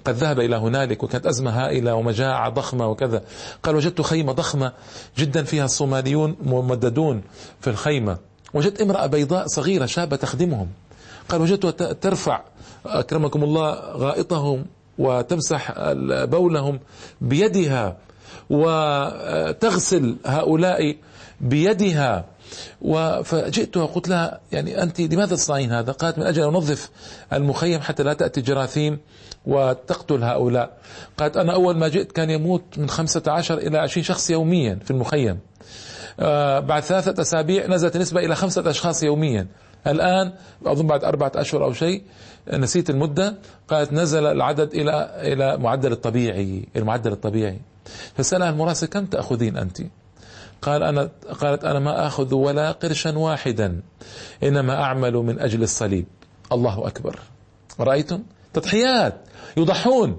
قد 0.05 0.15
ذهب 0.15 0.41
إلى 0.41 0.57
هنالك 0.57 1.03
وكانت 1.03 1.27
أزمة 1.27 1.51
هائلة 1.51 1.95
ومجاعة 1.95 2.51
ضخمة 2.51 2.89
وكذا 2.89 3.23
قال 3.63 3.77
وجدت 3.77 4.01
خيمة 4.01 4.33
ضخمة 4.33 4.73
جدا 5.19 5.43
فيها 5.43 5.65
الصوماليون 5.65 6.37
ممددون 6.43 7.23
في 7.61 7.71
الخيمة 7.71 8.19
وجدت 8.55 8.81
امرأة 8.81 9.07
بيضاء 9.07 9.47
صغيرة 9.47 9.87
شابة 9.87 10.17
تخدمهم 10.17 10.69
قال 11.29 11.41
وجدتها 11.41 11.93
ترفع 11.93 12.41
أكرمكم 12.87 13.45
الله 13.45 13.71
غائطهم 13.97 14.65
وتمسح 14.99 15.73
بولهم 16.25 16.81
بيدها 17.21 17.97
وتغسل 18.51 20.17
هؤلاء 20.27 20.97
بيدها 21.41 22.25
فجئت 23.25 23.77
وقلت 23.77 24.09
لها 24.09 24.41
يعني 24.53 24.83
أنت 24.83 25.01
لماذا 25.01 25.37
تصنعين 25.37 25.73
هذا؟ 25.73 25.93
قالت 25.93 26.19
من 26.19 26.27
أجل 26.27 26.43
أن 26.43 26.49
أنظف 26.49 26.91
المخيم 27.33 27.81
حتى 27.81 28.03
لا 28.03 28.13
تأتي 28.13 28.41
جراثيم 28.41 28.99
وتقتل 29.47 30.25
هؤلاء. 30.25 30.79
قالت 31.19 31.37
أنا 31.37 31.55
أول 31.55 31.77
ما 31.77 31.89
جئت 31.89 32.13
كان 32.13 32.31
يموت 32.31 32.63
من 32.77 32.89
خمسة 32.89 33.23
عشر 33.27 33.59
إلى 33.59 33.79
عشرين 33.79 34.05
شخص 34.05 34.31
يوميا 34.31 34.79
في 34.85 34.91
المخيم. 34.91 35.39
آه 36.21 36.61
بعد 36.61 36.83
ثلاثة 36.83 37.23
أسابيع 37.23 37.67
نزلت 37.67 37.97
النسبة 37.97 38.21
إلى 38.21 38.35
خمسة 38.35 38.71
أشخاص 38.71 39.03
يوميا. 39.03 39.47
الآن 39.87 40.33
أظن 40.67 40.87
بعد 40.87 41.05
أربعة 41.05 41.33
أشهر 41.35 41.65
أو 41.65 41.73
شيء 41.73 42.03
نسيت 42.53 42.91
المدة. 42.91 43.35
قالت 43.69 43.93
نزل 43.93 44.27
العدد 44.27 44.75
إلى 44.75 45.11
إلى 45.33 45.57
معدل 45.57 45.93
الطبيعي 45.93 46.69
المعدل 46.77 47.13
الطبيعي. 47.13 47.61
فسألها 48.17 48.51
المراسل 48.51 48.87
كم 48.87 49.07
تأخذين 49.07 49.57
أنت؟ 49.57 49.81
قال 50.65 50.83
أنا 50.83 51.11
قالت 51.41 51.65
أنا 51.65 51.79
ما 51.79 52.07
أخذ 52.07 52.35
ولا 52.35 52.73
قرشا 52.73 53.19
واحدا 53.19 53.81
إنما 54.43 54.83
أعمل 54.83 55.13
من 55.13 55.41
أجل 55.41 55.63
الصليب. 55.63 56.07
الله 56.53 56.87
أكبر. 56.87 57.19
رأيتم؟ 57.81 58.23
تضحيات 58.53 59.15
يضحون. 59.57 60.17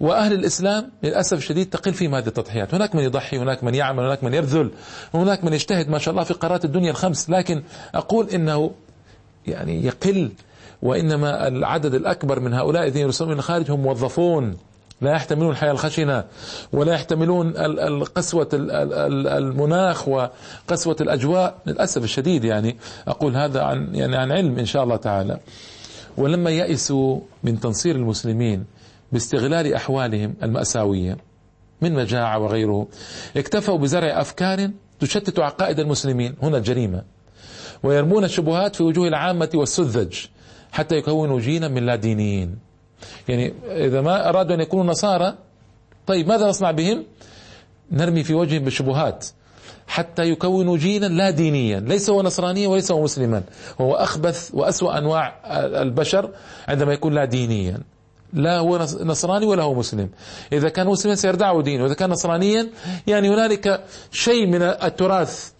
وأهل 0.00 0.32
الإسلام 0.32 0.90
للأسف 1.02 1.38
الشديد 1.38 1.70
تقل 1.70 1.94
فيهم 1.94 2.14
هذه 2.14 2.26
التضحيات. 2.26 2.74
هناك 2.74 2.94
من 2.94 3.02
يضحي 3.02 3.38
هناك 3.38 3.64
من 3.64 3.74
يعمل 3.74 4.04
هناك 4.04 4.24
من 4.24 4.34
يبذل 4.34 4.70
هناك 5.14 5.44
من 5.44 5.52
يجتهد 5.52 5.88
ما 5.88 5.98
شاء 5.98 6.12
الله 6.12 6.24
في 6.24 6.34
قارات 6.34 6.64
الدنيا 6.64 6.90
الخمس. 6.90 7.30
لكن 7.30 7.62
أقول 7.94 8.30
إنه 8.30 8.70
يعني 9.46 9.84
يقل 9.84 10.30
وإنما 10.82 11.48
العدد 11.48 11.94
الأكبر 11.94 12.40
من 12.40 12.54
هؤلاء 12.54 12.82
الذين 12.82 13.02
يرسلون 13.02 13.30
من 13.30 13.38
الخارج 13.38 13.70
هم 13.70 13.80
موظفون. 13.80 14.56
لا 15.00 15.10
يحتملون 15.10 15.50
الحياة 15.50 15.70
الخشنة 15.72 16.24
ولا 16.72 16.94
يحتملون 16.94 17.52
قسوة 18.02 18.48
المناخ 18.52 20.08
وقسوة 20.08 20.96
الأجواء 21.00 21.58
للأسف 21.66 22.04
الشديد 22.04 22.44
يعني. 22.44 22.76
أقول 23.08 23.36
هذا 23.36 23.62
عن 23.62 23.94
يعني 23.94 24.16
عن 24.16 24.32
علم 24.32 24.58
إن 24.58 24.66
شاء 24.66 24.84
الله 24.84 24.96
تعالى. 24.96 25.38
ولما 26.16 26.50
يئسوا 26.50 27.20
من 27.44 27.60
تنصير 27.60 27.96
المسلمين 27.96 28.64
باستغلال 29.12 29.74
أحوالهم 29.74 30.34
المأساوية 30.42 31.16
من 31.82 31.92
مجاعة 31.92 32.38
وغيره 32.38 32.88
اكتفوا 33.36 33.78
بزرع 33.78 34.20
أفكار 34.20 34.70
تشتت 35.00 35.38
عقائد 35.38 35.80
المسلمين. 35.80 36.34
هنا 36.42 36.58
الجريمة. 36.58 37.02
ويرمون 37.82 38.24
الشبهات 38.24 38.76
في 38.76 38.82
وجوه 38.82 39.08
العامة 39.08 39.50
والسذج 39.54 40.14
حتى 40.72 40.94
يكونوا 40.96 41.40
جيلا 41.40 41.68
من 41.68 41.86
لا 41.86 41.96
دينيين. 41.96 42.65
يعني 43.28 43.54
إذا 43.66 44.00
ما 44.00 44.28
أرادوا 44.28 44.54
أن 44.54 44.60
يكونوا 44.60 44.84
نصارى 44.84 45.34
طيب 46.06 46.28
ماذا 46.28 46.46
نصنع 46.48 46.70
بهم؟ 46.70 47.04
نرمي 47.92 48.24
في 48.24 48.34
وجههم 48.34 48.64
بالشبهات 48.64 49.26
حتى 49.86 50.22
يكونوا 50.22 50.76
جيلا 50.76 51.06
لا 51.06 51.30
دينيا 51.30 51.80
ليس 51.80 52.10
هو 52.10 52.22
نصرانيا 52.22 52.68
وليس 52.68 52.92
هو 52.92 53.02
مسلما. 53.02 53.42
هو 53.80 53.94
أخبث 53.94 54.50
وأسوأ 54.54 54.98
أنواع 54.98 55.40
البشر 55.82 56.30
عندما 56.68 56.92
يكون 56.92 57.14
لا 57.14 57.24
دينيا. 57.24 57.78
لا 58.32 58.58
هو 58.58 58.78
نصراني 59.00 59.46
ولا 59.46 59.62
هو 59.62 59.74
مسلم. 59.74 60.10
إذا 60.52 60.68
كان 60.68 60.86
مسلما 60.86 61.14
سيردعه 61.14 61.62
دينه 61.62 61.82
وإذا 61.82 61.94
كان 61.94 62.10
نصرانيا 62.10 62.66
يعني 63.06 63.28
هنالك 63.28 63.84
شيء 64.12 64.46
من 64.46 64.62
التراث 64.62 65.50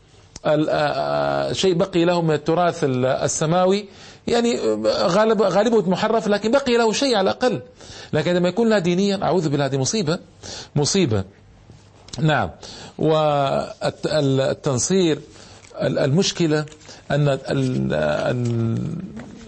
شيء 1.52 1.74
بقي 1.74 2.04
له 2.04 2.22
من 2.22 2.34
التراث 2.34 2.84
السماوي 2.84 3.88
يعني 4.26 4.60
غالب 4.86 5.42
غالبه 5.42 5.90
محرف 5.90 6.28
لكن 6.28 6.50
بقي 6.50 6.76
له 6.76 6.92
شيء 6.92 7.16
على 7.16 7.30
الأقل. 7.30 7.62
لكن 8.12 8.30
عندما 8.30 8.48
يكون 8.48 8.68
لا 8.68 8.78
دينيا 8.78 9.22
أعوذ 9.22 9.48
بالله 9.48 9.66
هذه 9.66 9.76
مصيبة. 9.76 10.18
مصيبة. 10.76 11.24
نعم. 12.20 12.50
والتنصير 14.18 15.18
المشكلة 15.80 16.64
أن 17.10 17.38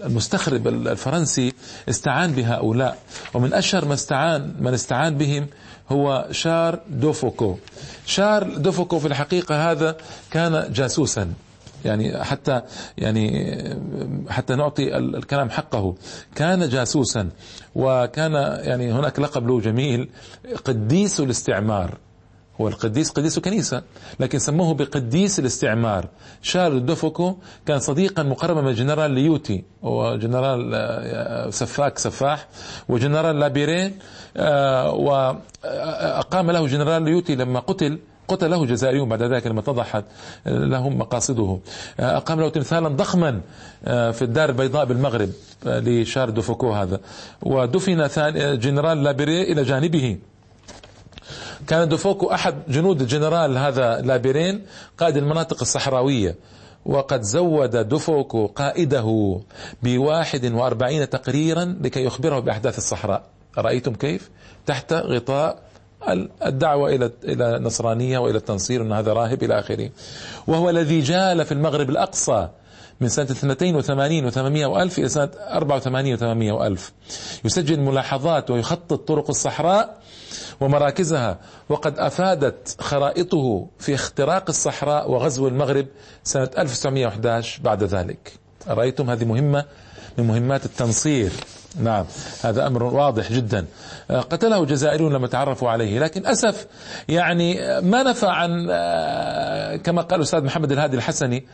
المستخرب 0.05 0.67
الفرنسي 0.67 1.53
استعان 1.89 2.31
بهؤلاء. 2.31 2.97
ومن 3.33 3.53
أشهر 3.53 3.85
ما 3.85 3.93
استعان 3.93 4.53
من 4.59 4.73
استعان 4.73 5.17
بهم 5.17 5.47
هو 5.89 6.27
شار 6.31 6.79
دوفوكو. 6.89 7.57
شار 8.05 8.43
دوفوكو 8.43 8.99
في 8.99 9.07
الحقيقة 9.07 9.71
هذا 9.71 9.97
كان 10.31 10.73
جاسوسا. 10.73 11.33
يعني 11.85 12.23
حتى 12.23 12.61
يعني 12.97 13.53
حتى 14.29 14.55
نعطي 14.55 14.97
الكلام 14.97 15.49
حقه. 15.49 15.95
كان 16.35 16.69
جاسوسا 16.69 17.29
وكان 17.75 18.33
يعني 18.63 18.91
هناك 18.91 19.19
لقب 19.19 19.47
له 19.47 19.59
جميل 19.61 20.09
قديس 20.65 21.19
الاستعمار. 21.19 21.97
هو 22.61 22.67
القديس 22.67 23.09
قديس 23.09 23.39
كنيسة 23.39 23.83
لكن 24.19 24.39
سموه 24.39 24.73
بقديس 24.73 25.39
الاستعمار. 25.39 26.07
شارل 26.41 26.85
دوفوكو 26.85 27.35
كان 27.65 27.79
صديقا 27.79 28.23
مقربا 28.23 28.61
من 28.61 28.73
جنرال 28.73 29.11
ليوتي 29.11 29.63
هو 29.83 30.15
جنرال 30.15 30.71
آه، 30.73 31.49
سفاك 31.49 31.97
سفاح 31.97 32.47
وجنرال 32.89 33.39
لابيرين 33.39 33.99
آه، 34.37 34.91
وأقام 34.91 36.51
له 36.51 36.67
جنرال 36.67 37.03
ليوتي 37.03 37.35
لما 37.35 37.59
قتل 37.59 37.99
قتله 38.29 38.65
جزائريون 38.65 39.09
بعد 39.09 39.23
ذلك 39.23 39.47
لما 39.47 39.59
اتضحت 39.59 40.03
لهم 40.45 40.97
مقاصده 40.97 41.59
آه، 41.99 42.17
أقام 42.17 42.39
له 42.39 42.49
تمثالا 42.49 42.89
ضخما 42.89 43.41
في 43.85 44.21
الدار 44.21 44.49
البيضاء 44.49 44.85
بالمغرب 44.85 45.29
لشارل 45.65 46.33
دوفوكو 46.33 46.71
هذا. 46.71 46.99
ودفن 47.41 48.07
جنرال 48.59 49.03
لابيرين 49.03 49.41
إلى 49.41 49.63
جانبه. 49.63 50.17
كان 51.67 51.89
دوفوكو 51.89 52.31
أحد 52.31 52.55
جنود 52.67 53.01
الجنرال 53.01 53.57
هذا 53.57 54.01
لابيرين 54.01 54.65
قائد 54.97 55.17
المناطق 55.17 55.57
الصحراوية. 55.61 56.35
وقد 56.85 57.21
زود 57.21 57.75
دوفوكو 57.87 58.47
قائده 58.47 59.39
بواحد 59.83 60.51
وأربعين 60.51 61.09
تقريرا 61.09 61.77
لكي 61.81 62.05
يخبره 62.05 62.39
بأحداث 62.39 62.77
الصحراء. 62.77 63.23
رأيتم 63.57 63.93
كيف؟ 63.93 64.29
تحت 64.65 64.93
غطاء 64.93 65.68
الدعوة 66.45 66.89
إلى 66.89 67.11
إلى 67.23 67.55
النصرانية 67.55 68.17
وإلى 68.19 68.37
التنصير 68.37 68.81
أن 68.81 68.91
هذا 68.91 69.13
راهب 69.13 69.43
إلى 69.43 69.59
آخره. 69.59 69.89
وهو 70.47 70.69
الذي 70.69 71.01
جال 71.01 71.45
في 71.45 71.51
المغرب 71.51 71.89
الأقصى 71.89 72.49
من 73.01 73.09
سنة 73.09 73.25
82 73.31 74.31
و800 74.31 74.65
وألف 74.65 74.99
إلى 74.99 75.09
سنة 75.09 75.29
84 75.51 76.17
و800 76.17 76.51
وألف. 76.51 76.91
يسجل 77.45 77.79
ملاحظات 77.79 78.51
ويخطط 78.51 79.07
طرق 79.07 79.29
الصحراء 79.29 79.97
ومراكزها 80.61 81.39
وقد 81.69 81.99
أفادت 81.99 82.75
خرائطه 82.81 83.67
في 83.79 83.95
اختراق 83.95 84.45
الصحراء 84.49 85.11
وغزو 85.11 85.47
المغرب 85.47 85.87
سنة 86.23 86.49
1911 86.57 87.61
بعد 87.63 87.83
ذلك. 87.83 88.33
رأيتم 88.67 89.09
هذه 89.09 89.25
مهمة 89.25 89.65
من 90.17 90.27
مهمات 90.27 90.65
التنصير. 90.65 91.31
نعم 91.75 92.05
هذا 92.43 92.67
أمر 92.67 92.83
واضح 92.83 93.31
جدا. 93.31 93.65
آه، 94.11 94.19
قتله 94.19 94.63
الجزائريون 94.63 95.13
لما 95.13 95.27
تعرفوا 95.27 95.69
عليه 95.69 95.99
لكن 95.99 96.25
أسف 96.25 96.67
يعني 97.07 97.81
ما 97.81 98.03
نفى 98.03 98.25
عن 98.25 98.67
آه، 98.71 99.75
كما 99.75 100.01
قال 100.01 100.19
الأستاذ 100.19 100.43
محمد 100.43 100.71
الهادي 100.71 100.97
الحسني 100.97 101.45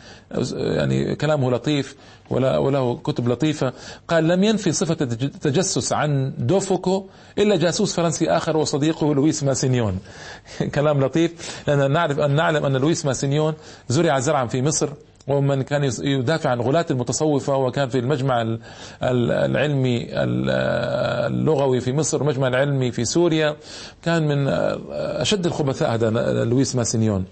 يعني 0.52 1.16
كلامه 1.16 1.52
لطيف 1.52 1.96
وله 2.30 2.96
كتب 2.96 3.30
لطيفة. 3.30 3.74
قال 4.08 4.28
لم 4.28 4.44
ينفي 4.44 4.72
صفة 4.72 4.98
التجسس 5.02 5.94
عن 5.94 6.34
دوفوكو 6.38 7.08
إلا 7.38 7.56
جاسوس 7.56 7.96
فرنسي 7.96 8.30
آخر 8.30 8.58
وصديقه 8.58 9.16
لويس 9.16 9.44
ماسينيون. 9.44 10.00
كلام 10.76 11.04
لطيف. 11.06 11.62
لأن 11.68 11.92
نعرف 11.92 12.20
أن 12.20 12.36
نعلم 12.36 12.66
أن 12.66 12.78
لويس 12.78 13.06
ماسينيون 13.06 13.54
زرع 13.90 14.20
زرعا 14.20 14.46
في 14.46 14.62
مصر. 14.62 14.90
ومن 15.28 15.62
كان 15.62 15.92
يدافع 16.02 16.50
عن 16.50 16.62
غلاة 16.62 16.86
المتصوفة 16.92 17.56
وكان 17.56 17.90
في 17.90 18.00
المجمع 18.00 18.58
العلمي 19.04 20.08
اللغوي 20.12 21.82
في 21.82 21.94
مصر 21.94 22.22
المجمع 22.22 22.48
العلمي 22.48 22.92
في 22.92 23.06
سوريا 23.06 23.56
كان 24.04 24.28
من 24.28 24.48
أشد 24.92 25.46
الخبثاء 25.46 25.94
هذا 25.94 26.10
لويس 26.44 26.76
ماسينيون. 26.76 27.26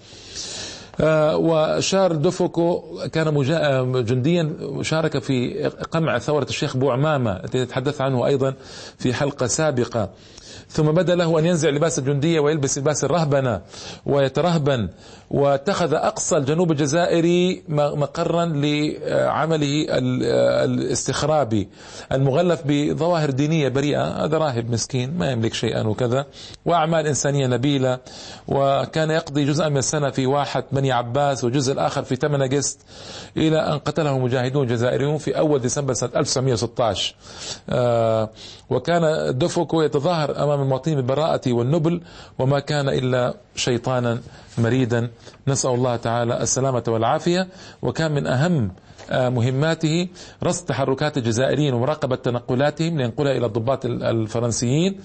وشارل 1.02 2.22
دوفوكو 2.22 2.84
كان 3.12 3.34
جنديا 4.06 4.54
شارك 4.82 5.24
في 5.24 5.68
قمع 5.92 6.20
ثورة 6.20 6.44
الشيخ 6.50 6.78
بوعمامة 6.78 7.32
التي 7.32 7.66
تحدث 7.66 8.02
عنه 8.02 8.26
أيضا 8.26 8.54
في 8.98 9.14
حلقة 9.14 9.48
سابقة. 9.48 10.10
ثم 10.70 10.92
بدأ 10.92 11.16
له 11.16 11.40
أن 11.40 11.46
ينزع 11.46 11.70
لباس 11.70 12.00
الجندية 12.00 12.40
ويلبس 12.40 12.78
لباس 12.78 13.04
الرهبنة 13.04 13.62
ويترهبن 14.06 14.90
واتخذ 15.32 15.94
أقصى 15.94 16.38
الجنوب 16.38 16.72
الجزائري 16.72 17.64
مقرا 17.70 18.46
لعمله 18.46 19.86
الاستخرابي 20.64 21.70
المغلف 22.12 22.62
بظواهر 22.66 23.30
دينية 23.30 23.70
بريئة. 23.70 24.26
هذا 24.26 24.38
راهب 24.38 24.72
مسكين 24.72 25.18
ما 25.18 25.32
يملك 25.32 25.54
شيئا 25.54 25.88
وكذا. 25.88 26.26
وأعمال 26.66 27.08
إنسانية 27.08 27.48
نبيلة 27.48 28.00
وكان 28.48 29.12
يقضي 29.12 29.46
جزءا 29.46 29.70
من 29.70 29.78
السنة 29.78 30.10
في 30.10 30.26
واحة 30.26 30.64
بني 30.84 30.92
عباس 30.92 31.44
وجزء 31.44 31.74
الآخر 31.74 32.04
في 32.04 32.16
تمنغست 32.16 32.80
إلى 33.38 33.60
أن 33.60 33.78
قتله 33.80 34.20
مجاهدون 34.20 34.68
جزائريون 34.68 35.18
في 35.18 35.38
أول 35.38 35.60
ديسمبر 35.60 35.94
سنة 35.94 36.10
1916 36.16 37.16
آه، 37.70 38.30
وكان 38.70 39.02
دوفوكو 39.38 39.82
يتظاهر 39.82 40.44
أمام 40.44 40.62
المواطنين 40.62 40.96
بالبراءة 40.98 41.42
والنبل 41.54 42.02
وما 42.40 42.60
كان 42.60 42.90
إلا 42.90 43.34
شيطانا 43.56 44.20
مريدا. 44.58 45.10
نسأل 45.48 45.72
الله 45.72 45.96
تعالى 45.96 46.42
السلامة 46.42 46.84
والعافية. 46.88 47.48
وكان 47.82 48.12
من 48.12 48.28
أهم 48.28 48.72
مهماته 49.12 50.08
رصد 50.44 50.66
تحركات 50.66 51.18
الجزائريين 51.18 51.74
ومراقبة 51.74 52.16
تنقلاتهم 52.16 52.98
لينقلها 52.98 53.32
إلى 53.32 53.46
الضباط 53.46 53.86
الفرنسيين. 53.86 55.00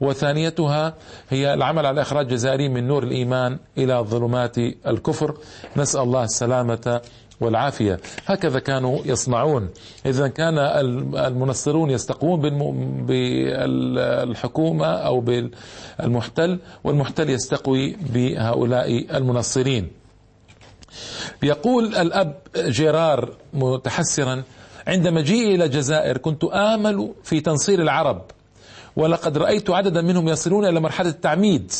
وثانيتها 0.00 0.94
هي 1.30 1.54
العمل 1.54 1.86
على 1.86 2.00
إخراج 2.00 2.26
الجزائريين 2.26 2.74
من 2.74 2.86
نور 2.86 3.02
الإيمان 3.02 3.58
إلى 3.78 3.94
ظلمات 3.94 4.58
الكفر. 4.86 5.34
نسأل 5.76 6.00
الله 6.00 6.24
السلامة 6.24 7.00
والعافية. 7.40 8.00
هكذا 8.26 8.58
كانوا 8.58 8.98
يصنعون. 9.04 9.68
إذا 10.06 10.28
كان 10.28 10.58
المنصرون 11.16 11.90
يستقوون 11.90 12.40
بالحكومة 13.06 14.86
أو 14.86 15.20
بالمحتل 15.20 16.58
والمحتل 16.84 17.30
يستقوي 17.30 17.96
بهؤلاء 18.14 19.16
المنصرين. 19.16 20.03
يقول 21.42 21.96
الأب 21.96 22.34
جيرار 22.56 23.36
متحسرا 23.52 24.42
عند 24.86 25.08
مجيئي 25.08 25.54
إلى 25.54 25.64
الجزائر 25.64 26.18
كنت 26.18 26.44
آمل 26.44 27.12
في 27.24 27.40
تنصير 27.40 27.82
العرب 27.82 28.22
ولقد 28.96 29.38
رأيت 29.38 29.70
عددا 29.70 30.02
منهم 30.02 30.28
يصلون 30.28 30.64
إلى 30.66 30.80
مرحلة 30.80 31.08
التعميد 31.08 31.72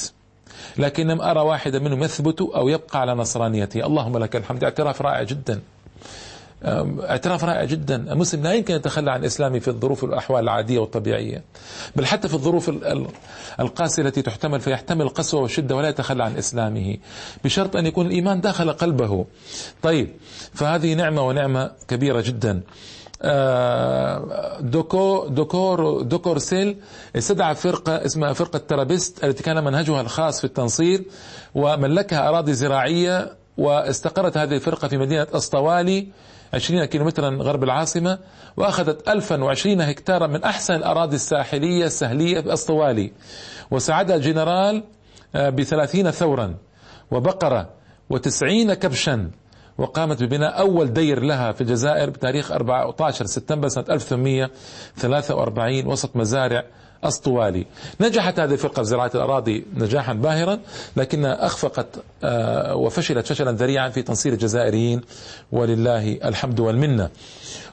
لكن 0.77 1.07
لم 1.07 1.21
أرى 1.21 1.41
واحدا 1.41 1.79
منهم 1.79 2.03
يثبت 2.03 2.41
أو 2.41 2.69
يبقى 2.69 3.01
على 3.01 3.15
نصرانيته 3.15 3.87
اللهم 3.87 4.19
لك 4.19 4.37
الحمد. 4.37 4.65
اعتراف 4.65 5.03
رائع 5.03 5.23
جدا. 5.23 5.61
اعتراف 6.65 7.45
رائع 7.45 7.65
جدا. 7.65 8.13
المسلم 8.13 8.43
لا 8.43 8.53
يمكن 8.53 8.75
أن 8.75 8.81
يتخلى 8.81 9.11
عن 9.11 9.25
إسلامه 9.25 9.59
في 9.59 9.69
الظروف 9.69 10.05
والأحوال 10.05 10.45
العادية 10.45 10.79
والطبيعية 10.79 11.45
بل 11.97 12.07
حتى 12.07 12.29
في 12.29 12.35
الظروف 12.35 12.71
القاسية 13.61 14.03
التي 14.03 14.23
تحتمل 14.23 14.61
فيحتمل 14.61 15.03
القسوة 15.03 15.41
والشدة 15.43 15.77
ولا 15.77 15.89
يتخلى 15.89 16.25
عن 16.25 16.37
إسلامه 16.37 16.97
بشرط 17.45 17.77
أن 17.77 17.87
يكون 17.87 18.07
الإيمان 18.07 18.41
داخل 18.41 18.73
قلبه. 18.73 19.27
طيب 19.83 20.09
فهذه 20.55 20.95
نعمة 20.95 21.23
ونعمة 21.27 21.71
كبيرة 21.89 22.21
جدا. 22.21 22.61
آه، 23.23 24.61
دوكو 24.61 25.27
دوكور 25.29 26.03
دوكور 26.03 26.39
سيل 26.39 26.77
استدعى 27.17 27.55
فرقة 27.55 28.05
اسمها 28.05 28.33
فرقة 28.33 28.59
ترابيست 28.59 29.25
التي 29.25 29.43
كان 29.43 29.65
منهجها 29.65 30.01
الخاص 30.01 30.39
في 30.39 30.45
التنصير 30.45 31.05
وملكها 31.55 32.29
أراضي 32.29 32.53
زراعية 32.55 33.33
واستقرت 33.59 34.37
هذه 34.37 34.55
الفرقة 34.55 34.89
في 34.89 34.97
مدينة 34.99 35.27
أسطوالي 35.33 36.07
20 36.55 36.85
كيلومترا 36.85 37.29
غرب 37.31 37.65
العاصمة 37.65 38.19
وأخذت 38.57 39.09
1020 39.09 39.81
هكتارا 39.81 40.27
من 40.27 40.45
أحسن 40.45 40.75
الأراضي 40.75 41.17
الساحلية 41.17 41.85
السهلية 41.87 42.41
في 42.41 42.53
أسطوالي. 42.53 43.13
وساعدها 43.71 44.17
الجنرال 44.17 44.85
آه، 45.35 45.51
بثلاثين 45.51 46.11
ثورا 46.11 46.55
وبقرة 47.11 47.69
وتسعين 48.11 48.75
كبشا 48.75 49.31
وقامت 49.79 50.23
ببناء 50.23 50.59
أول 50.59 50.93
دير 50.93 51.21
لها 51.23 51.53
في 51.53 51.61
الجزائر 51.61 52.11
بتاريخ 52.11 52.53
14 52.53 53.27
سبتمبر 53.27 53.69
سنة 53.69 53.85
1843 53.91 55.87
وسط 55.87 56.17
مزارع 56.17 56.65
أسطوالي 57.05 57.67
نجحت 58.01 58.41
هذه 58.41 58.53
الفرقة 58.53 58.83
في 58.83 58.89
زراعة 58.89 59.11
الأراضي 59.15 59.65
نجاحا 59.77 60.13
باهرا 60.13 60.59
لكنها 60.97 61.47
أخفقت 61.47 61.87
آه، 62.25 62.77
وفشلت 62.77 63.27
فشلا 63.27 63.53
ذريعا 63.53 63.89
في 63.89 64.03
تنصير 64.03 64.33
الجزائريين. 64.33 65.01
ولله 65.53 66.19
الحمد 66.25 66.61
والمنة. 66.61 67.11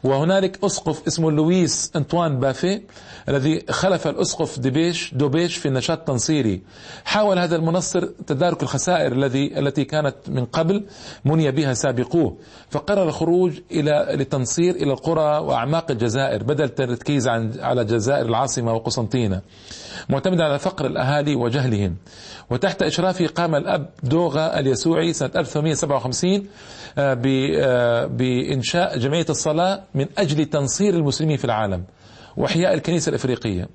وهنالك 0.03 0.59
أسقف 0.63 1.07
اسمه 1.07 1.31
لويس 1.31 1.91
أنطوان 1.95 2.39
بافي 2.39 2.81
الذي 3.29 3.65
خلف 3.69 4.07
الأسقف 4.07 4.59
دبيش 4.59 5.13
دوبيش 5.13 5.57
في 5.57 5.67
النشاط 5.67 5.97
التنصيري 5.99 6.61
حاول 7.05 7.39
هذا 7.39 7.55
المنصر 7.55 8.05
تدارك 8.27 8.63
الخسائر 8.63 9.11
الذي 9.11 9.59
التي 9.59 9.85
كانت 9.85 10.15
من 10.27 10.45
قبل 10.45 10.85
مني 11.25 11.51
بها 11.51 11.73
سابقوه. 11.73 12.37
فقرر 12.69 13.03
الخروج 13.03 13.59
إلى 13.71 14.07
للتنصير 14.11 14.75
إلى 14.75 14.93
القرى 14.93 15.37
وأعماق 15.37 15.91
الجزائر 15.91 16.43
بدل 16.43 16.63
التركيز 16.63 17.27
على 17.27 17.81
الجزائر 17.81 18.25
العاصمة 18.25 18.73
وقسنطينة 19.21 19.41
معتمدا 20.09 20.43
على 20.43 20.59
فقر 20.59 20.85
الأهالي 20.85 21.35
وجهلهم. 21.35 21.95
وتحت 22.49 22.81
إشرافه 22.81 23.27
قام 23.27 23.55
الأب 23.55 23.89
دوغا 24.03 24.59
اليسوعي 24.59 25.13
سنة 25.13 25.31
1857 25.35 26.47
آه، 26.97 27.21
آه، 27.25 28.05
بإنشاء 28.05 28.97
جمعية 28.97 29.25
الصلاة 29.29 29.83
من 29.95 30.05
أجل 30.17 30.45
تنصير 30.45 30.93
المسلمين 30.93 31.37
في 31.37 31.45
العالم 31.45 31.83
وإحياء 32.37 32.73
الكنيسة 32.73 33.09
الإفريقية. 33.09 33.69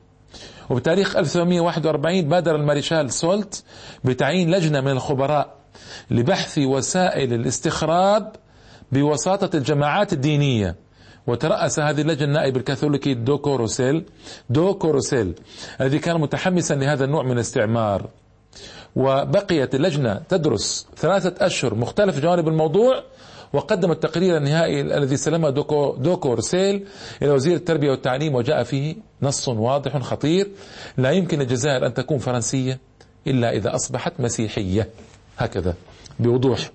وبتاريخ 0.71 1.17
1841 1.17 2.29
بادر 2.29 2.57
المارشال 2.57 3.13
سولت 3.13 3.65
بتعيين 4.05 4.51
لجنة 4.51 4.81
من 4.81 4.91
الخبراء 4.91 5.55
لبحث 6.11 6.59
وسائل 6.59 7.33
الاستخراب 7.33 8.33
بوساطة 8.93 9.57
الجماعات 9.57 10.13
الدينية. 10.13 10.86
وترأس 11.27 11.81
هذه 11.81 12.01
اللجنة 12.01 12.25
النائب 12.25 12.57
الكاثوليكي 12.57 13.15
دو 13.15 13.39
كوروسيل 13.39 14.05
دو 14.51 14.75
كوروسيل 14.75 15.35
الذي 15.81 15.99
كان 15.99 16.21
متحمسا 16.21 16.75
لهذا 16.75 17.05
النوع 17.05 17.23
من 17.23 17.33
الاستعمار. 17.33 18.09
وبقيت 18.97 19.75
اللجنة 19.75 20.21
تدرس 20.29 20.87
ثلاثة 20.97 21.47
أشهر 21.47 21.75
مختلف 21.75 22.21
جوانب 22.21 22.49
الموضوع 22.49 23.03
وقدم 23.53 23.91
التقرير 23.91 24.37
النهائي 24.37 24.81
الذي 24.81 25.17
سلمه 25.17 25.51
دوكو, 25.51 25.97
دوكو 25.97 26.35
رسيل 26.35 26.87
إلى 27.23 27.31
وزير 27.31 27.57
التربية 27.57 27.91
والتعليم 27.91 28.35
وجاء 28.35 28.63
فيه 28.63 28.97
نص 29.23 29.49
واضح 29.49 29.99
خطير 29.99 30.51
لا 30.97 31.11
يمكن 31.11 31.41
الجزائر 31.41 31.87
أن 31.87 31.95
تكون 31.95 32.19
فرنسية 32.19 32.79
إلا 33.27 33.51
إذا 33.51 33.75
أصبحت 33.75 34.13
مسيحية. 34.21 34.89
هكذا 35.39 35.75
بوضوح. 36.19 36.71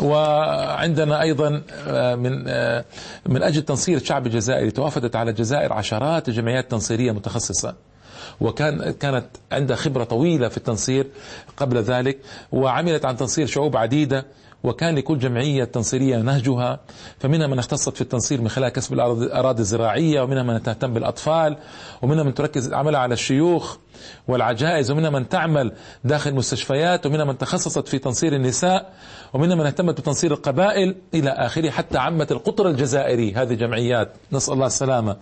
وعندنا 0.00 1.22
أيضا 1.22 1.62
آه، 1.88 2.14
من 2.14 2.44
آه، 2.48 2.84
من 3.26 3.42
أجل 3.42 3.62
تنصير 3.62 3.96
الشعب 3.96 4.26
الجزائري 4.26 4.70
توافدت 4.70 5.16
على 5.16 5.30
الجزائر 5.30 5.72
عشرات 5.72 6.28
الجمعيات 6.28 6.64
التنصيرية 6.64 7.12
متخصصة. 7.12 7.74
وكان 8.40 8.90
كانت 8.90 9.26
عندها 9.52 9.76
خبرة 9.76 10.04
طويلة 10.04 10.48
في 10.48 10.56
التنصير 10.56 11.06
قبل 11.56 11.78
ذلك 11.78 12.18
وعملت 12.52 13.04
عن 13.04 13.16
تنصير 13.16 13.46
شعوب 13.46 13.76
عديدة 13.76 14.26
وكان 14.64 14.94
لكل 14.94 15.18
جمعية 15.18 15.64
تنصيرية 15.64 16.16
نهجها 16.16 16.80
فمنها 17.18 17.46
من 17.46 17.58
اختصت 17.58 17.94
في 17.94 18.00
التنصير 18.00 18.40
من 18.40 18.48
خلال 18.48 18.68
كسب 18.68 18.92
الأراضي 18.92 19.60
الزراعية 19.60 20.20
ومنها 20.20 20.42
من 20.42 20.62
تهتم 20.62 20.94
بالأطفال 20.94 21.56
ومنها 22.02 22.24
من 22.24 22.34
تركز 22.34 22.72
عملها 22.72 23.00
على 23.00 23.14
الشيوخ 23.14 23.76
والعجائز 24.28 24.90
ومنها 24.90 25.10
من 25.10 25.28
تعمل 25.28 25.72
داخل 26.04 26.34
مستشفيات 26.34 27.06
ومنها 27.06 27.24
من 27.24 27.38
تخصصت 27.38 27.88
في 27.88 27.98
تنصير 27.98 28.32
النساء 28.34 28.92
ومنها 29.32 29.56
من 29.56 29.66
اهتمت 29.66 30.00
بتنصير 30.00 30.32
القبائل 30.32 30.94
إلى 31.14 31.30
آخره 31.30 31.70
حتى 31.70 31.98
عمت 31.98 32.32
القطر 32.32 32.68
الجزائري. 32.68 33.34
هذه 33.34 33.54
جمعيات. 33.54 34.12
نسأل 34.32 34.54
الله 34.54 34.66
السلامة. 34.66 35.16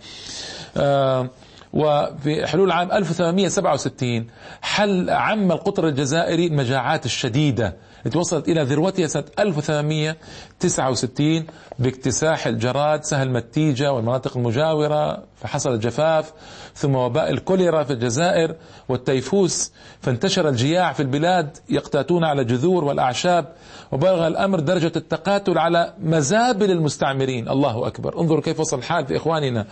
آه 0.76 1.28
وفي 1.72 2.46
حلول 2.46 2.70
عام 2.70 2.92
1867 2.92 4.26
حل 4.62 5.10
عم 5.10 5.52
القطر 5.52 5.88
الجزائري 5.88 6.46
المجاعات 6.46 7.06
الشديدة. 7.06 7.76
التي 8.06 8.18
وصلت 8.18 8.48
إلى 8.48 8.62
ذروتها 8.62 9.06
سنة 9.06 9.24
1869 9.38 11.44
باكتساح 11.78 12.46
الجراد 12.46 13.04
سهل 13.04 13.30
متيجة 13.30 13.92
والمناطق 13.92 14.36
المجاورة 14.36 15.22
فحصل 15.36 15.74
الجفاف 15.74 16.32
ثم 16.74 16.94
وباء 16.94 17.30
الكوليرا 17.30 17.84
في 17.84 17.92
الجزائر 17.92 18.54
والتيفوس 18.88 19.72
فانتشر 20.00 20.48
الجياع 20.48 20.92
في 20.92 21.00
البلاد 21.00 21.56
يقتاتون 21.68 22.24
على 22.24 22.42
الجذور 22.42 22.84
والأعشاب 22.84 23.46
وبلغ 23.92 24.26
الأمر 24.26 24.60
درجة 24.60 24.92
التقاتل 24.96 25.58
على 25.58 25.94
مزابل 26.02 26.70
المستعمرين. 26.70 27.48
الله 27.48 27.86
أكبر. 27.86 28.20
انظروا 28.20 28.42
كيف 28.42 28.60
وصل 28.60 28.78
الحال 28.78 29.06
في 29.06 29.16
إخواننا. 29.16 29.66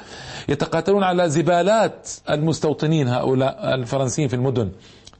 يتقاتلون 0.48 1.02
على 1.02 1.30
زبالات 1.30 2.08
المستوطنين 2.30 3.08
هؤلاء 3.08 3.74
الفرنسيين 3.74 4.28
في 4.28 4.36
المدن 4.36 4.70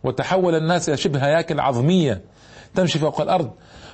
وتحول 0.04 0.54
الناس 0.54 0.88
إلى 0.88 0.96
شبه 0.96 1.26
هياكل 1.26 1.60
عظمية. 1.60 2.20
تمشي 2.74 2.98
فوق 2.98 3.20
الأرض. 3.20 3.50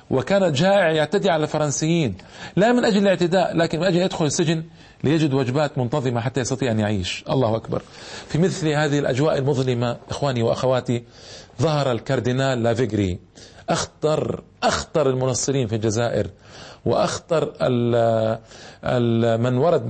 وكان 0.09 0.43
الجائع 0.43 0.91
يعتدي 0.91 1.29
على 1.29 1.43
الفرنسيين. 1.43 2.17
لا 2.55 2.71
من 2.71 2.85
أجل 2.85 2.97
الاعتداء 2.97 3.57
لكن 3.57 3.79
من 3.79 3.85
أجل 3.85 3.97
يدخل 3.97 4.25
السجن 4.25 4.63
ليجد 5.03 5.33
وجبات 5.33 5.77
منتظمة 5.77 6.21
حتى 6.21 6.41
يستطيع 6.41 6.71
أن 6.71 6.79
يعيش. 6.79 7.23
الله 7.29 7.55
أكبر. 7.55 7.81
في 8.27 8.37
مثل 8.37 8.67
هذه 8.67 8.99
الأجواء 8.99 9.37
المظلمة 9.37 9.97
إخواني 10.09 10.43
وأخواتي 10.43 11.03
ظهر 11.61 11.91
الكاردينال 11.91 12.63
لافيغري 12.63 13.19
أخطر 13.69 14.43
أخطر 14.63 15.09
المنصرين 15.09 15.67
في 15.67 15.75
الجزائر. 15.75 16.27
وأخطر 16.85 17.45
من 19.37 19.57
ورد 19.57 19.83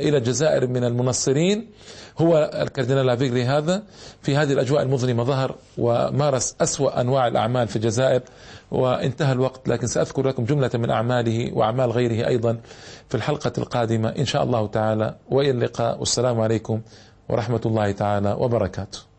إلى 0.00 0.16
الجزائر 0.18 0.66
من 0.66 0.84
المنصرين. 0.84 1.70
هو 2.18 2.50
الكاردينال 2.54 3.06
لافيغري 3.06 3.44
هذا. 3.44 3.82
في 4.22 4.36
هذه 4.36 4.52
الأجواء 4.52 4.82
المظلمة 4.82 5.24
ظهر 5.24 5.54
ومارس 5.78 6.54
أسوأ 6.60 7.00
أنواع 7.00 7.26
الأعمال 7.26 7.68
في 7.68 7.76
الجزائر 7.76 8.20
وانتهى 8.70 9.32
الوقت 9.32 9.68
لكن 9.68 9.86
سأذكر 9.86 10.26
لكم 10.28 10.44
جملة 10.44 10.70
من 10.74 10.90
أعماله 10.90 11.50
وأعمال 11.54 11.90
غيره 11.90 12.26
أيضا 12.28 12.58
في 13.08 13.14
الحلقة 13.14 13.52
القادمة 13.58 14.08
إن 14.08 14.24
شاء 14.24 14.42
الله 14.44 14.66
تعالى. 14.66 15.14
وإلى 15.30 15.50
اللقاء 15.50 15.98
والسلام 15.98 16.40
عليكم 16.40 16.80
ورحمة 17.28 17.60
الله 17.66 17.92
تعالى 17.92 18.36
وبركاته. 18.38 19.11